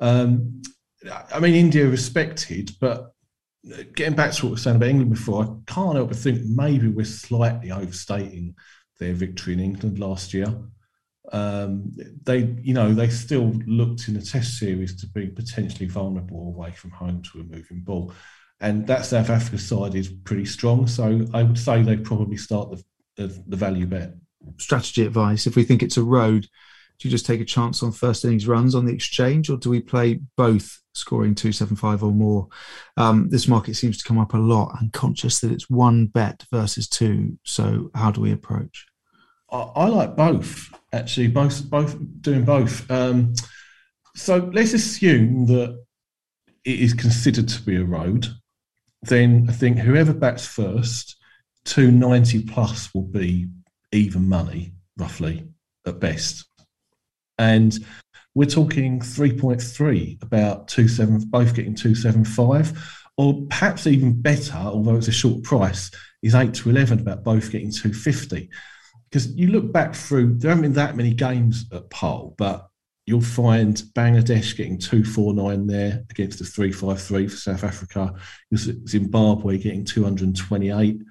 Um, 0.00 0.62
I 1.32 1.40
mean, 1.40 1.54
India 1.54 1.86
respected, 1.86 2.70
but 2.80 3.12
getting 3.94 4.14
back 4.14 4.32
to 4.32 4.46
what 4.46 4.50
we 4.50 4.54
were 4.54 4.58
saying 4.58 4.76
about 4.76 4.88
England 4.88 5.10
before, 5.10 5.44
I 5.44 5.72
can't 5.72 5.96
help 5.96 6.08
but 6.08 6.16
think 6.16 6.42
maybe 6.44 6.88
we're 6.88 7.04
slightly 7.04 7.72
overstating 7.72 8.54
their 8.98 9.14
victory 9.14 9.54
in 9.54 9.60
England 9.60 9.98
last 9.98 10.32
year 10.32 10.54
um, 11.30 11.92
they, 12.24 12.56
you 12.62 12.74
know, 12.74 12.92
they 12.92 13.08
still 13.08 13.52
looked 13.66 14.08
in 14.08 14.14
the 14.14 14.22
Test 14.22 14.58
series 14.58 14.96
to 15.00 15.06
be 15.06 15.28
potentially 15.28 15.86
vulnerable 15.86 16.48
away 16.48 16.72
from 16.72 16.90
home 16.90 17.22
to 17.22 17.40
a 17.40 17.44
moving 17.44 17.80
ball, 17.80 18.12
and 18.60 18.86
that 18.86 19.06
South 19.06 19.30
Africa 19.30 19.58
side 19.58 19.94
is 19.94 20.08
pretty 20.08 20.44
strong. 20.44 20.86
So 20.86 21.24
I 21.32 21.42
would 21.42 21.58
say 21.58 21.82
they'd 21.82 22.04
probably 22.04 22.36
start 22.36 22.70
the, 22.70 22.82
the, 23.16 23.26
the 23.46 23.56
value 23.56 23.86
bet. 23.86 24.14
Strategy 24.58 25.04
advice: 25.04 25.46
If 25.46 25.56
we 25.56 25.64
think 25.64 25.82
it's 25.82 25.96
a 25.96 26.02
road, 26.02 26.42
do 26.98 27.08
you 27.08 27.10
just 27.10 27.26
take 27.26 27.40
a 27.40 27.44
chance 27.44 27.82
on 27.82 27.92
first 27.92 28.24
innings 28.24 28.46
runs 28.46 28.74
on 28.74 28.86
the 28.86 28.92
exchange, 28.92 29.50
or 29.50 29.56
do 29.56 29.70
we 29.70 29.80
play 29.80 30.20
both 30.36 30.80
scoring 30.94 31.34
275 31.34 32.02
or 32.02 32.12
more? 32.12 32.48
Um, 32.96 33.28
this 33.30 33.48
market 33.48 33.74
seems 33.74 33.98
to 33.98 34.04
come 34.04 34.18
up 34.18 34.34
a 34.34 34.38
lot. 34.38 34.76
I'm 34.80 34.90
conscious 34.90 35.40
that 35.40 35.52
it's 35.52 35.70
one 35.70 36.06
bet 36.06 36.44
versus 36.50 36.88
two. 36.88 37.38
So, 37.44 37.90
how 37.94 38.10
do 38.10 38.20
we 38.20 38.32
approach? 38.32 38.86
I, 39.50 39.58
I 39.58 39.86
like 39.86 40.16
both 40.16 40.72
actually, 40.92 41.28
both 41.28 41.68
both 41.68 41.96
doing 42.20 42.44
both. 42.44 42.90
Um, 42.90 43.34
so 44.14 44.50
let's 44.52 44.72
assume 44.72 45.46
that 45.46 45.78
it 46.64 46.80
is 46.80 46.94
considered 46.94 47.48
to 47.48 47.62
be 47.62 47.76
a 47.76 47.84
road. 47.84 48.28
Then 49.02 49.46
I 49.48 49.52
think 49.52 49.78
whoever 49.78 50.12
bats 50.12 50.46
first, 50.46 51.16
two 51.64 51.90
ninety 51.90 52.42
plus 52.42 52.92
will 52.94 53.02
be 53.02 53.48
even 53.92 54.28
money, 54.28 54.72
roughly 54.96 55.46
at 55.86 56.00
best. 56.00 56.46
And 57.38 57.76
we're 58.34 58.46
talking 58.46 59.00
3.3 59.00 60.22
about 60.22 60.68
two 60.68 60.88
seven 60.88 61.18
both 61.26 61.54
getting 61.54 61.74
275 61.74 63.04
or 63.18 63.42
perhaps 63.50 63.86
even 63.86 64.22
better 64.22 64.56
although 64.56 64.96
it's 64.96 65.08
a 65.08 65.12
short 65.12 65.42
price 65.42 65.90
is 66.22 66.34
8 66.34 66.54
to 66.54 66.70
11 66.70 67.00
about 67.00 67.24
both 67.24 67.50
getting 67.50 67.70
250 67.70 68.48
because 69.12 69.30
you 69.34 69.48
look 69.48 69.70
back 69.70 69.94
through, 69.94 70.38
there 70.38 70.48
haven't 70.48 70.62
been 70.62 70.72
that 70.72 70.96
many 70.96 71.12
games 71.12 71.66
at 71.70 71.90
Paarl, 71.90 72.34
but 72.38 72.66
you'll 73.04 73.20
find 73.20 73.76
Bangladesh 73.94 74.56
getting 74.56 74.78
249 74.78 75.66
there 75.66 76.02
against 76.08 76.38
the 76.38 76.46
353 76.46 77.28
for 77.28 77.36
South 77.36 77.62
Africa, 77.62 78.14
Zimbabwe 78.56 79.58
getting 79.58 79.84
228. 79.84 81.02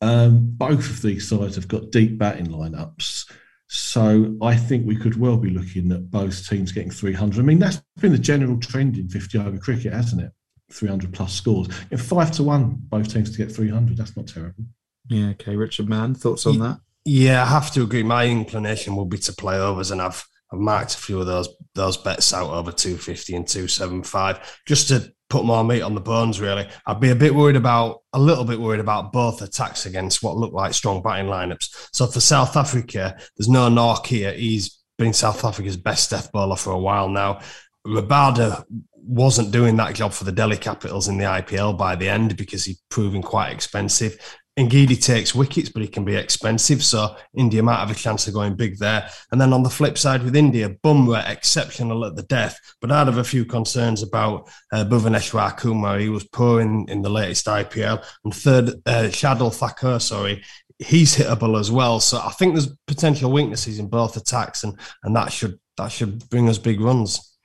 Um, 0.00 0.50
both 0.56 0.90
of 0.90 1.02
these 1.02 1.28
sides 1.28 1.56
have 1.56 1.68
got 1.68 1.90
deep 1.90 2.18
batting 2.18 2.48
lineups. 2.48 3.30
So 3.68 4.36
I 4.42 4.56
think 4.56 4.86
we 4.86 4.96
could 4.96 5.18
well 5.18 5.36
be 5.36 5.50
looking 5.50 5.90
at 5.92 6.10
both 6.10 6.48
teams 6.48 6.72
getting 6.72 6.90
300. 6.90 7.40
I 7.40 7.42
mean, 7.42 7.58
that's 7.58 7.82
been 8.00 8.12
the 8.12 8.18
general 8.18 8.58
trend 8.60 8.96
in 8.96 9.08
50 9.08 9.38
over 9.38 9.58
cricket, 9.58 9.92
hasn't 9.92 10.22
it? 10.22 10.30
300 10.72 11.12
plus 11.12 11.32
scores. 11.32 11.68
In 11.90 11.98
five 11.98 12.30
to 12.32 12.42
one, 12.42 12.76
both 12.88 13.12
teams 13.12 13.30
to 13.30 13.38
get 13.38 13.50
300. 13.50 13.96
That's 13.96 14.16
not 14.16 14.26
terrible. 14.28 14.64
Yeah. 15.08 15.30
Okay. 15.30 15.56
Richard 15.56 15.88
Mann, 15.88 16.14
thoughts 16.14 16.46
on 16.46 16.58
that? 16.60 16.80
Yeah, 17.04 17.42
I 17.42 17.46
have 17.46 17.70
to 17.72 17.82
agree. 17.82 18.02
My 18.02 18.26
inclination 18.26 18.96
will 18.96 19.04
be 19.04 19.18
to 19.18 19.32
play 19.32 19.58
overs, 19.58 19.92
and 19.92 20.02
I've 20.02 20.24
I've 20.52 20.58
marked 20.58 20.94
a 20.94 20.98
few 20.98 21.20
of 21.20 21.26
those 21.26 21.48
those 21.74 21.96
bets 21.96 22.34
out 22.34 22.50
over 22.50 22.72
two 22.72 22.96
fifty 22.96 23.36
and 23.36 23.46
two 23.46 23.68
seven 23.68 24.02
five 24.02 24.40
just 24.66 24.88
to 24.88 25.12
put 25.28 25.44
more 25.44 25.64
meat 25.64 25.82
on 25.82 25.94
the 25.94 26.00
bones. 26.00 26.40
Really, 26.40 26.68
I'd 26.86 27.00
be 27.00 27.10
a 27.10 27.16
bit 27.16 27.34
worried 27.34 27.56
about 27.56 28.02
a 28.12 28.18
little 28.18 28.44
bit 28.44 28.60
worried 28.60 28.80
about 28.80 29.12
both 29.12 29.42
attacks 29.42 29.86
against 29.86 30.22
what 30.22 30.36
look 30.36 30.52
like 30.52 30.74
strong 30.74 31.02
batting 31.02 31.26
lineups. 31.26 31.88
So 31.92 32.06
for 32.06 32.20
South 32.20 32.56
Africa, 32.56 33.16
there's 33.36 33.48
no 33.48 33.68
Nortje. 33.68 34.36
He's 34.36 34.78
been 34.98 35.12
South 35.12 35.44
Africa's 35.44 35.76
best 35.76 36.10
death 36.10 36.32
bowler 36.32 36.56
for 36.56 36.72
a 36.72 36.78
while 36.78 37.08
now. 37.08 37.40
Rabada 37.86 38.64
wasn't 38.94 39.52
doing 39.52 39.76
that 39.76 39.94
job 39.94 40.12
for 40.12 40.24
the 40.24 40.32
Delhi 40.32 40.56
Capitals 40.56 41.08
in 41.08 41.18
the 41.18 41.24
IPL 41.24 41.78
by 41.78 41.94
the 41.94 42.08
end 42.08 42.36
because 42.36 42.64
he's 42.64 42.82
proving 42.88 43.22
quite 43.22 43.52
expensive. 43.52 44.18
Ngidi 44.58 45.02
takes 45.02 45.34
wickets, 45.34 45.68
but 45.68 45.82
he 45.82 45.88
can 45.88 46.04
be 46.04 46.16
expensive. 46.16 46.82
So 46.82 47.16
India 47.34 47.62
might 47.62 47.78
have 47.78 47.90
a 47.90 47.94
chance 47.94 48.26
of 48.26 48.34
going 48.34 48.54
big 48.54 48.78
there. 48.78 49.08
And 49.30 49.38
then 49.40 49.52
on 49.52 49.62
the 49.62 49.70
flip 49.70 49.98
side 49.98 50.22
with 50.22 50.34
India, 50.34 50.70
Bumrah 50.82 51.28
exceptional 51.28 52.06
at 52.06 52.16
the 52.16 52.22
death, 52.22 52.58
but 52.80 52.90
I'd 52.90 53.06
have 53.06 53.18
a 53.18 53.24
few 53.24 53.44
concerns 53.44 54.02
about 54.02 54.48
uh, 54.72 54.84
Bhuvneshwar 54.84 55.58
Kumar. 55.58 55.98
He 55.98 56.08
was 56.08 56.24
poor 56.24 56.62
in, 56.62 56.86
in 56.88 57.02
the 57.02 57.10
latest 57.10 57.46
IPL. 57.46 58.02
And 58.24 58.34
third, 58.34 58.70
uh, 58.86 59.08
Shardul 59.10 59.54
Thakur, 59.54 59.98
sorry, 59.98 60.42
he's 60.78 61.16
hittable 61.16 61.58
as 61.58 61.70
well. 61.70 62.00
So 62.00 62.18
I 62.18 62.30
think 62.30 62.54
there's 62.54 62.74
potential 62.86 63.30
weaknesses 63.30 63.78
in 63.78 63.88
both 63.88 64.16
attacks, 64.16 64.64
and 64.64 64.78
and 65.02 65.14
that 65.16 65.32
should 65.32 65.58
that 65.76 65.92
should 65.92 66.28
bring 66.30 66.48
us 66.48 66.58
big 66.58 66.80
runs. 66.80 67.36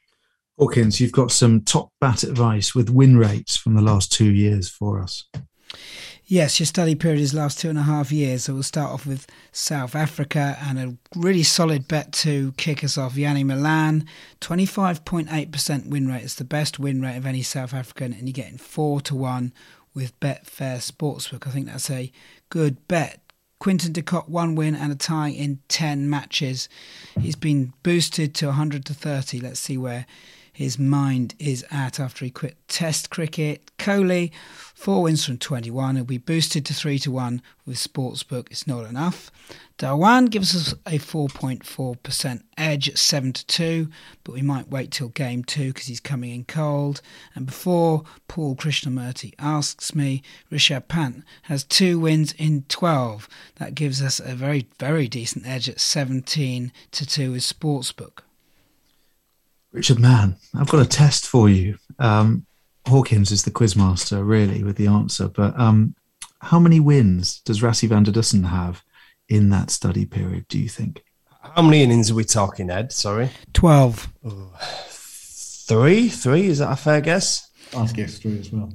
Hawkins, 0.57 0.99
you've 0.99 1.11
got 1.11 1.31
some 1.31 1.61
top 1.61 1.91
bat 1.99 2.23
advice 2.23 2.75
with 2.75 2.89
win 2.89 3.17
rates 3.17 3.57
from 3.57 3.75
the 3.75 3.81
last 3.81 4.11
two 4.11 4.31
years 4.31 4.69
for 4.69 5.01
us. 5.01 5.25
Yes, 6.31 6.61
your 6.61 6.65
study 6.65 6.95
period 6.95 7.19
is 7.19 7.33
last 7.33 7.59
two 7.59 7.67
and 7.67 7.77
a 7.77 7.81
half 7.81 8.09
years. 8.09 8.45
So 8.45 8.53
we'll 8.53 8.63
start 8.63 8.89
off 8.89 9.05
with 9.05 9.27
South 9.51 9.95
Africa 9.95 10.57
and 10.61 10.79
a 10.79 10.95
really 11.13 11.43
solid 11.43 11.89
bet 11.89 12.13
to 12.13 12.53
kick 12.53 12.85
us 12.85 12.97
off. 12.97 13.15
Janneman 13.15 13.47
Malan, 13.47 14.05
25.8% 14.39 15.89
win 15.89 16.07
rate. 16.07 16.23
It's 16.23 16.35
the 16.35 16.45
best 16.45 16.79
win 16.79 17.01
rate 17.01 17.17
of 17.17 17.25
any 17.25 17.41
South 17.41 17.73
African, 17.73 18.13
and 18.13 18.29
you're 18.29 18.31
getting 18.31 18.57
four 18.57 19.01
to 19.01 19.13
one 19.13 19.51
with 19.93 20.17
Betfair 20.21 20.77
Sportsbook. 20.77 21.47
I 21.47 21.49
think 21.49 21.65
that's 21.65 21.89
a 21.89 22.13
good 22.47 22.87
bet. 22.87 23.19
Quinton 23.59 23.91
de 23.91 24.01
Kock, 24.01 24.29
one 24.29 24.55
win 24.55 24.73
and 24.73 24.93
a 24.93 24.95
tie 24.95 25.31
in 25.31 25.59
10 25.67 26.09
matches. 26.09 26.69
He's 27.19 27.35
been 27.35 27.73
boosted 27.83 28.33
to 28.35 28.45
100 28.45 28.85
to 28.85 28.93
30. 28.93 29.41
Let's 29.41 29.59
see 29.59 29.77
where 29.77 30.05
his 30.53 30.77
mind 30.77 31.35
is 31.39 31.65
at 31.71 31.99
after 31.99 32.25
he 32.25 32.31
quit 32.31 32.57
Test 32.67 33.09
cricket. 33.09 33.71
Kohli, 33.77 34.31
four 34.73 35.03
wins 35.03 35.25
from 35.25 35.37
21. 35.37 35.95
He'll 35.95 36.05
be 36.05 36.17
boosted 36.17 36.65
to 36.65 36.73
3 36.73 36.99
to 36.99 37.11
1 37.11 37.41
with 37.65 37.77
Sportsbook. 37.77 38.51
It's 38.51 38.67
not 38.67 38.89
enough. 38.89 39.31
Dhawan 39.77 40.29
gives 40.29 40.55
us 40.55 40.73
a 40.85 40.99
4.4% 40.99 42.43
edge 42.57 42.89
at 42.89 42.97
7 42.97 43.33
to 43.33 43.45
2, 43.47 43.87
but 44.23 44.33
we 44.33 44.41
might 44.41 44.69
wait 44.69 44.91
till 44.91 45.09
game 45.09 45.43
2 45.43 45.67
because 45.73 45.87
he's 45.87 45.99
coming 45.99 46.35
in 46.35 46.43
cold. 46.45 47.01
And 47.33 47.45
before 47.45 48.03
Paul 48.27 48.55
Krishnamurti 48.55 49.33
asks 49.39 49.95
me, 49.95 50.21
Rishabh 50.51 50.87
Pant 50.87 51.23
has 51.43 51.63
two 51.63 51.99
wins 51.99 52.33
in 52.33 52.65
12. 52.69 53.27
That 53.55 53.75
gives 53.75 54.01
us 54.01 54.19
a 54.19 54.35
very, 54.35 54.67
very 54.79 55.07
decent 55.07 55.47
edge 55.47 55.67
at 55.67 55.79
17 55.79 56.71
to 56.91 57.05
2 57.05 57.31
with 57.31 57.41
Sportsbook. 57.41 58.19
Richard 59.71 59.99
Mann, 59.99 60.35
I've 60.53 60.69
got 60.69 60.85
a 60.85 60.89
test 60.89 61.25
for 61.25 61.49
you. 61.49 61.77
Um, 61.97 62.45
Hawkins 62.87 63.31
is 63.31 63.43
the 63.43 63.51
quizmaster, 63.51 64.25
really, 64.27 64.63
with 64.63 64.75
the 64.75 64.87
answer. 64.87 65.27
But 65.27 65.57
um, 65.59 65.95
how 66.39 66.59
many 66.59 66.79
wins 66.79 67.39
does 67.41 67.61
Rassie 67.61 67.87
van 67.87 68.03
der 68.03 68.11
Dussen 68.11 68.45
have 68.45 68.83
in 69.29 69.49
that 69.49 69.69
study 69.69 70.05
period, 70.05 70.47
do 70.49 70.59
you 70.59 70.67
think? 70.67 71.03
How 71.41 71.61
many 71.61 71.83
innings 71.83 72.11
are 72.11 72.15
we 72.15 72.25
talking, 72.25 72.69
Ed? 72.69 72.91
Sorry. 72.91 73.29
12. 73.53 74.13
Three? 74.89 76.09
Three? 76.09 76.47
Is 76.47 76.59
that 76.59 76.71
a 76.71 76.75
fair 76.75 77.01
guess? 77.01 77.49
I'd 77.75 77.93
guess 77.93 78.19
three 78.19 78.39
as 78.39 78.51
well. 78.51 78.73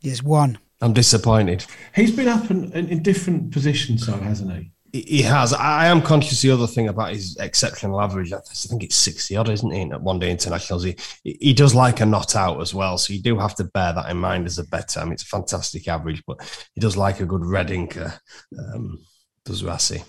Yes, 0.00 0.22
one. 0.22 0.58
I'm 0.80 0.92
disappointed. 0.92 1.64
He's 1.94 2.10
been 2.10 2.28
up 2.28 2.50
in, 2.50 2.72
in, 2.72 2.88
in 2.88 3.02
different 3.02 3.52
positions, 3.52 4.06
though, 4.06 4.18
hasn't 4.18 4.52
he? 4.52 4.70
He 4.94 5.22
has. 5.22 5.52
I 5.52 5.86
am 5.86 6.00
conscious 6.00 6.40
the 6.40 6.52
other 6.52 6.68
thing 6.68 6.86
about 6.86 7.12
his 7.12 7.36
exceptional 7.38 8.00
average. 8.00 8.32
I 8.32 8.38
think 8.38 8.84
it's 8.84 8.94
60 8.94 9.36
odd, 9.36 9.48
isn't 9.48 9.72
he, 9.72 9.90
at 9.90 10.00
one 10.00 10.20
day 10.20 10.30
internationals? 10.30 10.84
He, 10.84 10.96
he 11.24 11.52
does 11.52 11.74
like 11.74 11.98
a 11.98 12.06
not 12.06 12.36
out 12.36 12.60
as 12.60 12.72
well. 12.72 12.96
So 12.96 13.12
you 13.12 13.20
do 13.20 13.36
have 13.36 13.56
to 13.56 13.64
bear 13.64 13.92
that 13.92 14.08
in 14.08 14.18
mind 14.18 14.46
as 14.46 14.60
a 14.60 14.64
better. 14.68 15.00
I 15.00 15.04
mean, 15.04 15.14
it's 15.14 15.24
a 15.24 15.26
fantastic 15.26 15.88
average, 15.88 16.22
but 16.28 16.38
he 16.74 16.80
does 16.80 16.96
like 16.96 17.18
a 17.18 17.26
good 17.26 17.44
red 17.44 17.70
inker, 17.70 18.16
um, 18.56 19.04
does 19.44 19.64
Rassie. 19.64 20.04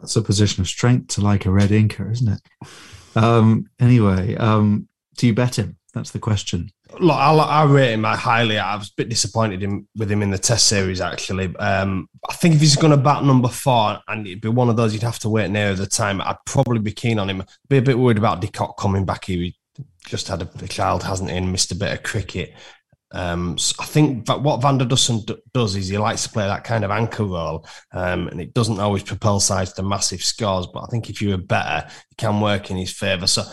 That's 0.00 0.16
a 0.16 0.22
position 0.22 0.62
of 0.62 0.66
strength 0.66 1.14
to 1.14 1.20
like 1.20 1.46
a 1.46 1.52
red 1.52 1.70
inker, 1.70 2.10
isn't 2.10 2.32
it? 2.32 2.40
Um, 3.14 3.66
anyway, 3.78 4.34
um, 4.34 4.88
do 5.16 5.28
you 5.28 5.34
bet 5.34 5.60
him? 5.60 5.76
That's 5.92 6.10
the 6.10 6.18
question. 6.18 6.70
Look, 7.00 7.16
I, 7.16 7.32
I 7.32 7.64
rate 7.64 7.92
him 7.92 8.04
highly. 8.04 8.58
I 8.58 8.76
was 8.76 8.88
a 8.88 8.94
bit 8.96 9.08
disappointed 9.08 9.62
in, 9.62 9.86
with 9.96 10.10
him 10.10 10.22
in 10.22 10.30
the 10.30 10.38
Test 10.38 10.66
series. 10.66 11.00
Actually, 11.00 11.54
um, 11.56 12.08
I 12.28 12.34
think 12.34 12.54
if 12.54 12.60
he's 12.60 12.76
going 12.76 12.90
to 12.90 12.96
bat 12.96 13.24
number 13.24 13.48
four, 13.48 13.98
and 14.08 14.26
it'd 14.26 14.40
be 14.40 14.48
one 14.48 14.68
of 14.68 14.76
those 14.76 14.92
you'd 14.92 15.02
have 15.02 15.18
to 15.20 15.28
wait 15.28 15.50
near 15.50 15.74
the 15.74 15.86
time, 15.86 16.20
I'd 16.20 16.36
probably 16.46 16.80
be 16.80 16.92
keen 16.92 17.18
on 17.18 17.30
him. 17.30 17.42
Be 17.68 17.78
a 17.78 17.82
bit 17.82 17.98
worried 17.98 18.18
about 18.18 18.40
de 18.40 18.48
Kock 18.48 18.78
coming 18.78 19.04
back. 19.04 19.24
He 19.24 19.56
just 20.06 20.28
had 20.28 20.42
a, 20.42 20.48
a 20.62 20.68
child, 20.68 21.02
hasn't 21.02 21.30
he, 21.30 21.36
and 21.36 21.50
missed 21.52 21.72
a 21.72 21.76
bit 21.76 21.92
of 21.92 22.02
cricket. 22.02 22.54
Um, 23.14 23.56
so 23.58 23.76
I 23.78 23.84
think 23.84 24.26
that 24.26 24.42
what 24.42 24.60
Van 24.60 24.76
der 24.76 24.86
Dussen 24.86 25.24
d- 25.24 25.36
does 25.52 25.76
is 25.76 25.88
he 25.88 25.98
likes 25.98 26.24
to 26.24 26.30
play 26.30 26.46
that 26.46 26.64
kind 26.64 26.84
of 26.84 26.90
anchor 26.90 27.24
role, 27.24 27.64
um, 27.92 28.26
and 28.26 28.40
it 28.40 28.52
doesn't 28.54 28.80
always 28.80 29.04
propel 29.04 29.38
sides 29.38 29.72
to 29.74 29.84
massive 29.84 30.22
scores. 30.22 30.66
But 30.66 30.82
I 30.82 30.86
think 30.86 31.08
if 31.08 31.22
you're 31.22 31.38
better, 31.38 31.86
it 31.86 32.16
can 32.16 32.40
work 32.40 32.72
in 32.72 32.76
his 32.76 32.90
favour. 32.90 33.28
So 33.28 33.44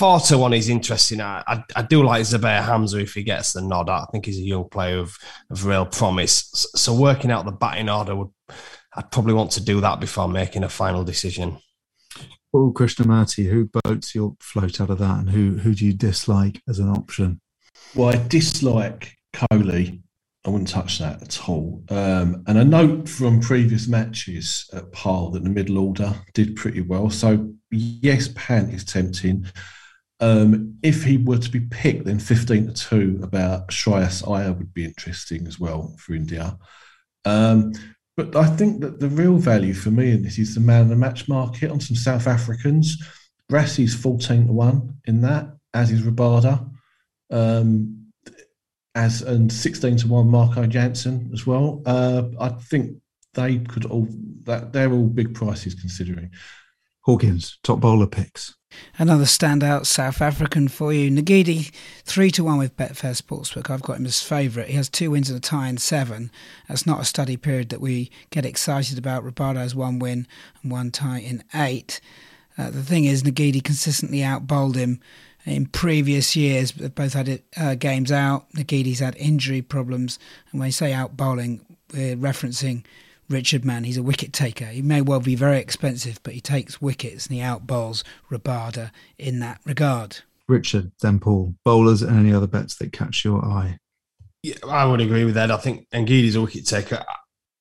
four 0.00 0.18
to 0.18 0.38
one 0.38 0.54
is 0.54 0.70
interesting. 0.70 1.20
I, 1.20 1.44
I, 1.46 1.62
I 1.76 1.82
do 1.82 2.02
like 2.02 2.22
Zubair 2.22 2.64
Hamza 2.64 3.00
if 3.00 3.12
he 3.12 3.22
gets 3.22 3.52
the 3.52 3.60
nod. 3.60 3.90
I 3.90 4.06
think 4.10 4.24
he's 4.24 4.38
a 4.38 4.40
young 4.40 4.66
player 4.66 4.98
of, 4.98 5.14
of 5.50 5.66
real 5.66 5.84
promise. 5.84 6.66
So 6.74 6.94
working 6.94 7.30
out 7.30 7.44
the 7.44 7.52
batting 7.52 7.90
order 7.90 8.16
would, 8.16 8.30
I'd 8.96 9.10
probably 9.10 9.34
want 9.34 9.50
to 9.52 9.62
do 9.62 9.78
that 9.82 10.00
before 10.00 10.26
making 10.26 10.64
a 10.64 10.70
final 10.70 11.04
decision. 11.04 11.58
Paul 12.50 12.72
Krishnamurti, 12.72 13.50
who 13.50 13.68
boats 13.84 14.14
your 14.14 14.36
float 14.40 14.80
out 14.80 14.88
of 14.88 14.96
that, 14.98 15.18
and 15.18 15.28
who 15.28 15.58
who 15.58 15.74
do 15.74 15.84
you 15.84 15.92
dislike 15.92 16.62
as 16.66 16.78
an 16.78 16.88
option? 16.88 17.42
Well, 17.94 18.08
I 18.08 18.26
dislike 18.26 19.18
Kohli. 19.34 20.00
I 20.46 20.48
wouldn't 20.48 20.70
touch 20.70 20.98
that 21.00 21.20
at 21.20 21.46
all. 21.46 21.84
Um, 21.90 22.42
and 22.46 22.56
a 22.56 22.64
note 22.64 23.06
from 23.06 23.40
previous 23.40 23.86
matches 23.86 24.68
at 24.72 24.90
Paarl 24.92 25.30
that 25.32 25.44
the 25.44 25.50
middle 25.50 25.76
order 25.76 26.14
did 26.32 26.56
pretty 26.56 26.80
well. 26.80 27.10
So, 27.10 27.52
yes, 27.70 28.30
Pant 28.34 28.72
is 28.72 28.84
tempting. 28.84 29.44
Um, 30.20 30.78
if 30.82 31.02
he 31.02 31.16
were 31.16 31.38
to 31.38 31.50
be 31.50 31.60
picked, 31.60 32.04
then 32.04 32.18
15 32.18 32.66
to 32.68 32.72
2 32.74 33.20
about 33.22 33.68
Shreyas 33.68 34.30
Iyer 34.30 34.52
would 34.52 34.74
be 34.74 34.84
interesting 34.84 35.46
as 35.46 35.58
well 35.58 35.94
for 35.98 36.14
India. 36.14 36.58
Um, 37.24 37.72
but 38.16 38.36
I 38.36 38.46
think 38.46 38.82
that 38.82 39.00
the 39.00 39.08
real 39.08 39.36
value 39.36 39.72
for 39.72 39.90
me 39.90 40.10
in 40.10 40.22
this 40.22 40.38
is 40.38 40.54
the 40.54 40.60
man 40.60 40.82
of 40.82 40.88
the 40.90 40.96
match 40.96 41.26
market 41.28 41.70
on 41.70 41.80
some 41.80 41.96
South 41.96 42.26
Africans. 42.26 43.02
Rassie's 43.50 43.94
14 43.94 44.46
to 44.46 44.52
1 44.52 44.94
in 45.06 45.22
that, 45.22 45.56
as 45.72 45.90
is 45.90 46.02
Rabada 46.02 46.70
um, 47.30 48.12
as 48.94 49.22
and 49.22 49.52
16 49.52 49.98
to 49.98 50.08
1 50.08 50.28
Marco 50.28 50.66
Jansen 50.66 51.30
as 51.32 51.46
well. 51.46 51.82
Uh, 51.86 52.24
I 52.38 52.48
think 52.48 52.96
they 53.34 53.58
could 53.58 53.86
all 53.86 54.08
that 54.44 54.72
they're 54.72 54.92
all 54.92 55.06
big 55.06 55.34
prices 55.34 55.74
considering. 55.74 56.30
Hawkins, 57.02 57.58
top 57.62 57.80
bowler 57.80 58.06
picks. 58.06 58.54
Another 58.98 59.24
standout 59.24 59.86
South 59.86 60.20
African 60.20 60.68
for 60.68 60.92
you. 60.92 61.10
Ngidi, 61.10 61.72
3 62.04 62.30
to 62.32 62.44
1 62.44 62.58
with 62.58 62.76
Betfair 62.76 63.20
Sportsbook. 63.20 63.70
I've 63.70 63.82
got 63.82 63.96
him 63.96 64.06
as 64.06 64.22
favourite. 64.22 64.68
He 64.68 64.76
has 64.76 64.88
two 64.88 65.10
wins 65.10 65.30
and 65.30 65.38
a 65.38 65.40
tie 65.40 65.68
in 65.68 65.78
seven. 65.78 66.30
That's 66.68 66.86
not 66.86 67.00
a 67.00 67.04
study 67.04 67.36
period 67.36 67.70
that 67.70 67.80
we 67.80 68.10
get 68.30 68.44
excited 68.44 68.98
about. 68.98 69.24
Has 69.56 69.74
one 69.74 69.98
win 69.98 70.26
and 70.62 70.70
one 70.70 70.90
tie 70.90 71.20
in 71.20 71.42
eight. 71.54 72.00
Uh, 72.58 72.70
the 72.70 72.82
thing 72.82 73.04
is, 73.04 73.22
Ngidi 73.22 73.62
consistently 73.64 74.22
out 74.22 74.46
bowled 74.46 74.76
him 74.76 75.00
in 75.44 75.66
previous 75.66 76.36
years. 76.36 76.72
They've 76.72 76.94
both 76.94 77.14
had 77.14 77.42
uh, 77.56 77.74
games 77.74 78.12
out. 78.12 78.50
Ngidi's 78.52 78.98
had 78.98 79.16
injury 79.16 79.62
problems. 79.62 80.18
And 80.50 80.60
when 80.60 80.68
you 80.68 80.72
say 80.72 80.92
out 80.92 81.16
bowling, 81.16 81.64
we're 81.92 82.16
referencing 82.16 82.84
Richard 83.30 83.64
Mann. 83.64 83.84
He's 83.84 83.96
a 83.96 84.02
wicket 84.02 84.32
taker. 84.32 84.66
He 84.66 84.82
may 84.82 85.00
well 85.00 85.20
be 85.20 85.36
very 85.36 85.58
expensive, 85.58 86.20
but 86.22 86.34
he 86.34 86.40
takes 86.40 86.82
wickets 86.82 87.26
and 87.26 87.36
he 87.36 87.40
out 87.40 87.66
bowls 87.66 88.04
Rabada 88.30 88.90
in 89.18 89.38
that 89.38 89.60
regard. 89.64 90.18
Richard, 90.48 90.90
then 91.00 91.20
Paul, 91.20 91.54
bowlers 91.64 92.02
and 92.02 92.18
any 92.18 92.34
other 92.34 92.48
bets 92.48 92.74
that 92.76 92.92
catch 92.92 93.24
your 93.24 93.44
eye? 93.44 93.78
Yeah, 94.42 94.56
I 94.68 94.84
would 94.84 95.00
agree 95.00 95.24
with 95.24 95.34
that. 95.34 95.50
I 95.50 95.56
think 95.56 95.88
Ngidi's 95.90 96.34
a 96.34 96.40
wicket 96.40 96.66
taker. 96.66 97.04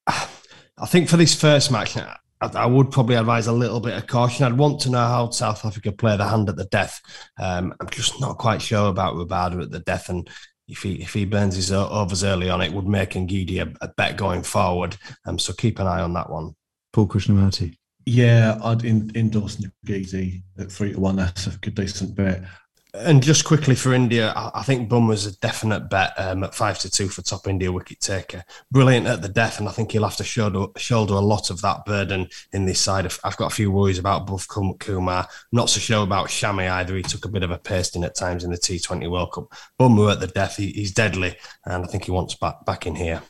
I 0.07 0.85
think 0.85 1.07
for 1.07 1.17
this 1.17 1.39
first 1.39 1.71
match, 1.71 1.97
I, 2.41 2.65
would 2.65 2.89
probably 2.89 3.15
advise 3.15 3.47
a 3.47 3.51
little 3.51 3.81
bit 3.81 3.97
of 3.97 4.07
caution. 4.07 4.45
I'd 4.45 4.57
want 4.57 4.79
to 4.81 4.89
know 4.89 5.05
how 5.05 5.29
South 5.29 5.65
Africa 5.65 5.91
play 5.91 6.15
the 6.15 6.27
hand 6.27 6.49
at 6.49 6.55
the 6.55 6.65
death. 6.65 7.01
Um, 7.37 7.75
I'm 7.79 7.89
just 7.89 8.19
not 8.21 8.37
quite 8.37 8.61
sure 8.61 8.87
about 8.87 9.15
Rabada 9.15 9.61
at 9.61 9.71
the 9.71 9.79
death, 9.79 10.09
and 10.09 10.29
if 10.69 10.83
he 10.83 11.01
if 11.01 11.13
he 11.13 11.25
burns 11.25 11.55
his 11.55 11.71
overs 11.71 12.23
early 12.23 12.49
on, 12.49 12.61
it 12.61 12.71
would 12.71 12.87
make 12.87 13.11
Ngidi 13.11 13.59
a, 13.61 13.73
a 13.85 13.89
bet 13.97 14.17
going 14.17 14.43
forward. 14.43 14.95
Um, 15.25 15.39
so 15.39 15.53
keep 15.53 15.79
an 15.79 15.87
eye 15.87 16.01
on 16.01 16.13
that 16.13 16.29
one. 16.29 16.55
Paul 16.93 17.07
Krishnamurti. 17.07 17.75
Yeah, 18.05 18.59
I'd 18.63 18.85
in, 18.85 19.11
endorse 19.15 19.57
Ngidi 19.85 20.41
at 20.57 20.71
three 20.71 20.93
to 20.93 20.99
one. 20.99 21.15
That's 21.15 21.47
a 21.47 21.51
good 21.51 21.75
decent 21.75 22.15
bet. 22.15 22.43
And 22.91 23.21
just 23.21 23.45
quickly 23.45 23.75
for 23.75 23.93
India, 23.93 24.33
I 24.35 24.63
think 24.63 24.89
Bumrah's 24.89 25.27
a 25.27 25.37
definite 25.37 25.91
bet 25.91 26.11
um, 26.17 26.43
at 26.43 26.55
five 26.55 26.79
to 26.79 26.89
two 26.89 27.07
for 27.07 27.21
top 27.21 27.45
India 27.45 27.71
wicket 27.71 27.99
taker. 27.99 28.43
Brilliant 28.71 29.05
at 29.05 29.21
the 29.21 29.29
death, 29.29 29.59
and 29.59 29.69
I 29.69 29.71
think 29.71 29.91
he'll 29.91 30.03
have 30.03 30.15
to 30.15 30.23
shoulder, 30.23 30.65
shoulder 30.75 31.13
a 31.13 31.19
lot 31.19 31.51
of 31.51 31.61
that 31.61 31.85
burden 31.85 32.29
in 32.51 32.65
this 32.65 32.81
side. 32.81 33.05
I've 33.23 33.37
got 33.37 33.51
a 33.51 33.55
few 33.55 33.69
worries 33.69 33.99
about 33.99 34.25
Bhuv 34.25 34.79
Kumar. 34.79 35.27
Not 35.51 35.69
so 35.69 35.79
sure 35.79 36.03
about 36.03 36.29
Shami 36.29 36.67
either. 36.67 36.95
He 36.95 37.03
took 37.03 37.25
a 37.25 37.29
bit 37.29 37.43
of 37.43 37.51
a 37.51 37.59
pasting 37.59 38.03
at 38.03 38.15
times 38.15 38.43
in 38.43 38.49
the 38.49 38.57
T20 38.57 39.09
World 39.09 39.33
Cup. 39.33 39.53
Bumrah 39.79 40.13
at 40.13 40.19
the 40.19 40.27
death, 40.27 40.55
he, 40.55 40.71
he's 40.71 40.91
deadly, 40.91 41.35
and 41.65 41.85
I 41.85 41.87
think 41.87 42.05
he 42.05 42.11
wants 42.11 42.33
back 42.33 42.65
back 42.65 42.87
in 42.87 42.95
here. 42.95 43.21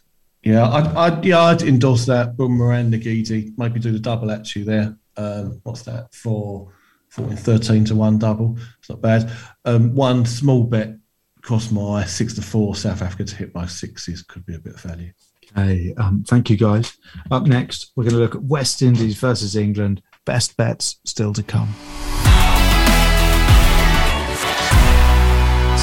Yeah, 0.42 0.70
I'd, 0.70 0.88
I'd 0.96 1.26
yeah 1.26 1.42
I'd 1.42 1.64
endorse 1.64 2.06
that. 2.06 2.38
Bumrah 2.38 2.80
and 2.80 2.94
Ngidi 2.94 3.58
maybe 3.58 3.82
do 3.82 3.92
the 3.92 4.00
double 4.00 4.32
actually 4.32 4.64
there. 4.64 4.96
Um, 5.18 5.60
what's 5.64 5.82
that 5.82 6.14
for? 6.14 6.72
14, 7.10 7.38
13 7.38 7.86
to 7.86 7.96
1 7.96 8.18
double. 8.20 8.58
It's 8.80 8.90
not 8.90 9.02
bad. 9.02 9.32
Um, 9.66 9.94
one 9.96 10.26
small 10.26 10.64
bet 10.64 10.96
cost 11.42 11.72
my 11.72 12.06
6 12.06 12.34
to 12.36 12.42
4 12.42 12.76
South 12.76 13.02
Africa 13.02 13.26
to 13.26 13.36
hit 13.36 13.54
by 13.54 13.66
sixes 13.66 14.22
could 14.22 14.46
be 14.46 14.56
a 14.56 14.60
bit 14.60 14.76
of 14.76 14.82
value. 14.82 15.12
Okay, 15.52 15.94
um, 15.98 16.24
thank 16.28 16.50
you 16.50 16.58
guys. 16.58 16.98
Up 17.32 17.48
next, 17.48 17.92
we're 17.96 18.04
going 18.04 18.16
to 18.16 18.20
look 18.20 18.36
at 18.36 18.44
West 18.44 18.82
Indies 18.82 19.18
versus 19.18 19.56
England. 19.56 20.02
Best 20.26 20.56
bets 20.58 21.00
still 21.06 21.34
to 21.34 21.42
come. 21.42 21.74